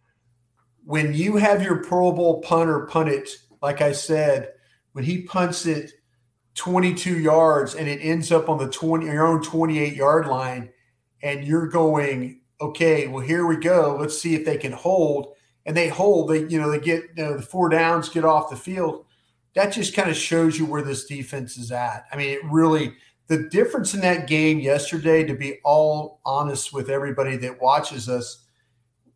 When 0.86 1.14
you 1.14 1.38
have 1.38 1.64
your 1.64 1.84
Pro 1.84 2.12
Bowl 2.12 2.42
punter 2.42 2.86
punt 2.88 3.10
it, 3.10 3.30
like 3.62 3.82
I 3.82 3.92
said, 3.92 4.54
when 4.94 5.06
he 5.06 5.22
punts 5.22 5.66
it 5.66 5.92
22 6.56 7.20
yards 7.20 7.76
and 7.76 7.88
it 7.88 8.00
ends 8.02 8.32
up 8.32 8.50
on 8.50 8.58
the 8.58 8.70
20 8.70 9.06
your 9.06 9.26
own 9.26 9.42
28 9.42 9.96
yard 9.96 10.28
line, 10.28 10.72
and 11.22 11.46
you're 11.46 11.68
going, 11.68 12.42
okay, 12.60 13.08
well 13.08 13.24
here 13.24 13.46
we 13.46 13.58
go. 13.58 13.98
Let's 14.00 14.20
see 14.20 14.36
if 14.36 14.46
they 14.46 14.58
can 14.58 14.74
hold 14.74 15.34
and 15.66 15.76
they 15.76 15.88
hold, 15.88 16.30
they 16.30 16.46
you 16.48 16.60
know 16.60 16.70
they 16.70 16.80
get 16.80 17.04
you 17.16 17.24
know, 17.24 17.38
the 17.38 17.42
four 17.42 17.70
downs, 17.70 18.10
get 18.10 18.26
off 18.26 18.50
the 18.50 18.56
field. 18.56 19.06
That 19.56 19.72
just 19.72 19.96
kind 19.96 20.10
of 20.10 20.18
shows 20.18 20.58
you 20.58 20.66
where 20.66 20.82
this 20.82 21.06
defense 21.06 21.58
is 21.58 21.72
at. 21.72 22.06
I 22.12 22.18
mean, 22.18 22.30
it 22.30 22.40
really 22.46 22.94
the 23.28 23.50
difference 23.50 23.94
in 23.94 24.02
that 24.02 24.28
game 24.28 24.60
yesterday, 24.60 25.24
to 25.24 25.34
be 25.34 25.60
all 25.64 26.20
honest 26.26 26.74
with 26.74 26.90
everybody 26.90 27.38
that 27.38 27.62
watches 27.62 28.10
us, 28.10 28.46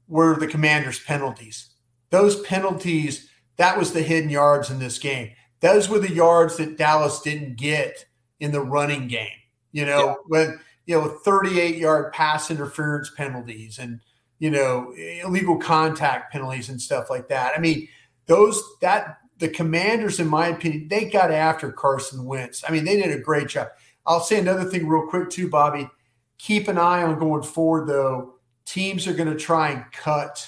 were 0.07 0.35
the 0.35 0.47
Commanders' 0.47 0.99
penalties. 0.99 1.71
Those 2.09 2.39
penalties, 2.41 3.29
that 3.57 3.77
was 3.77 3.91
the 3.91 4.01
hidden 4.01 4.29
yards 4.29 4.69
in 4.69 4.79
this 4.79 4.97
game. 4.97 5.31
Those 5.59 5.89
were 5.89 5.99
the 5.99 6.13
yards 6.13 6.55
that 6.57 6.77
Dallas 6.77 7.21
didn't 7.21 7.57
get 7.57 8.05
in 8.39 8.51
the 8.51 8.61
running 8.61 9.07
game. 9.07 9.27
You 9.71 9.85
know, 9.85 9.99
yeah. 9.99 10.13
when 10.27 10.59
you 10.85 10.95
know 10.95 11.19
38 11.25 11.75
yard 11.75 12.13
pass 12.13 12.49
interference 12.49 13.11
penalties 13.15 13.77
and 13.79 13.99
you 14.39 14.51
know, 14.51 14.93
illegal 14.95 15.57
contact 15.57 16.31
penalties 16.31 16.69
and 16.69 16.81
stuff 16.81 17.09
like 17.09 17.27
that. 17.29 17.53
I 17.57 17.59
mean, 17.59 17.87
those 18.27 18.61
that 18.81 19.19
the 19.39 19.49
commanders, 19.49 20.19
in 20.19 20.27
my 20.27 20.47
opinion, 20.47 20.87
they 20.87 21.05
got 21.05 21.31
after 21.31 21.71
Carson 21.71 22.25
Wentz. 22.25 22.63
I 22.67 22.71
mean, 22.71 22.85
they 22.85 22.97
did 22.97 23.11
a 23.11 23.21
great 23.21 23.49
job. 23.49 23.69
I'll 24.05 24.21
say 24.21 24.39
another 24.39 24.65
thing 24.65 24.87
real 24.87 25.07
quick 25.07 25.29
too, 25.29 25.49
Bobby. 25.49 25.89
Keep 26.37 26.67
an 26.67 26.77
eye 26.77 27.03
on 27.03 27.19
going 27.19 27.43
forward 27.43 27.87
though. 27.87 28.35
Teams 28.65 29.07
are 29.07 29.13
going 29.13 29.29
to 29.29 29.37
try 29.37 29.69
and 29.69 29.91
cut. 29.91 30.47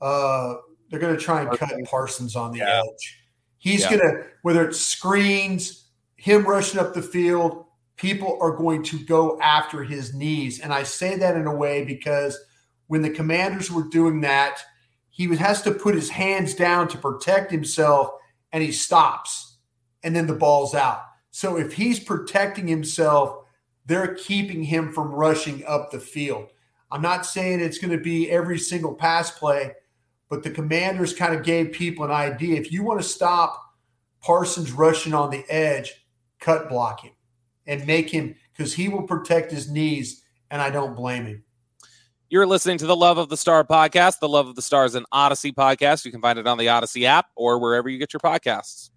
Uh, 0.00 0.54
they're 0.90 1.00
going 1.00 1.16
to 1.16 1.20
try 1.22 1.42
and 1.42 1.58
cut 1.58 1.72
Parsons 1.84 2.36
on 2.36 2.52
the 2.52 2.58
yeah. 2.58 2.82
edge. 2.84 3.22
He's 3.58 3.82
yeah. 3.82 3.96
going 3.96 4.00
to 4.00 4.26
whether 4.42 4.68
it's 4.68 4.80
screens, 4.80 5.88
him 6.16 6.44
rushing 6.44 6.78
up 6.80 6.94
the 6.94 7.02
field. 7.02 7.64
People 7.96 8.38
are 8.40 8.52
going 8.52 8.84
to 8.84 8.98
go 9.04 9.40
after 9.40 9.82
his 9.82 10.14
knees, 10.14 10.60
and 10.60 10.72
I 10.72 10.84
say 10.84 11.16
that 11.16 11.36
in 11.36 11.48
a 11.48 11.54
way 11.54 11.84
because 11.84 12.38
when 12.88 13.02
the 13.02 13.10
commanders 13.10 13.70
were 13.70 13.88
doing 13.88 14.20
that, 14.22 14.58
he 15.10 15.34
has 15.36 15.62
to 15.62 15.72
put 15.72 15.94
his 15.94 16.10
hands 16.10 16.54
down 16.54 16.88
to 16.88 16.98
protect 16.98 17.50
himself 17.50 18.10
and 18.52 18.62
he 18.62 18.72
stops 18.72 19.58
and 20.02 20.14
then 20.14 20.26
the 20.26 20.34
ball's 20.34 20.74
out. 20.74 21.02
So 21.30 21.56
if 21.56 21.72
he's 21.72 22.00
protecting 22.00 22.66
himself, 22.66 23.44
they're 23.86 24.14
keeping 24.14 24.62
him 24.62 24.92
from 24.92 25.12
rushing 25.12 25.64
up 25.66 25.90
the 25.90 26.00
field. 26.00 26.50
I'm 26.90 27.02
not 27.02 27.26
saying 27.26 27.60
it's 27.60 27.78
going 27.78 27.96
to 27.96 28.02
be 28.02 28.30
every 28.30 28.58
single 28.58 28.94
pass 28.94 29.30
play, 29.30 29.72
but 30.28 30.42
the 30.42 30.50
commanders 30.50 31.12
kind 31.12 31.34
of 31.34 31.44
gave 31.44 31.72
people 31.72 32.04
an 32.04 32.10
idea. 32.10 32.58
If 32.58 32.72
you 32.72 32.82
want 32.82 33.00
to 33.00 33.06
stop 33.06 33.62
Parsons 34.20 34.72
rushing 34.72 35.14
on 35.14 35.30
the 35.30 35.44
edge, 35.48 35.92
cut 36.40 36.68
block 36.68 37.02
him 37.02 37.12
and 37.66 37.86
make 37.86 38.10
him 38.10 38.34
because 38.52 38.74
he 38.74 38.88
will 38.88 39.02
protect 39.02 39.50
his 39.50 39.70
knees, 39.70 40.22
and 40.50 40.60
I 40.62 40.70
don't 40.70 40.96
blame 40.96 41.26
him. 41.26 41.44
You're 42.30 42.46
listening 42.46 42.76
to 42.78 42.86
the 42.86 42.94
Love 42.94 43.16
of 43.16 43.30
the 43.30 43.38
Star 43.38 43.64
podcast. 43.64 44.18
The 44.18 44.28
Love 44.28 44.48
of 44.48 44.54
the 44.54 44.60
Star 44.60 44.84
is 44.84 44.94
an 44.94 45.06
Audacy 45.14 45.50
podcast. 45.50 46.04
You 46.04 46.10
can 46.10 46.20
find 46.20 46.38
it 46.38 46.46
on 46.46 46.58
the 46.58 46.66
Audacy 46.66 47.04
app 47.04 47.28
or 47.34 47.58
wherever 47.58 47.88
you 47.88 47.98
get 47.98 48.12
your 48.12 48.20
podcasts. 48.20 48.90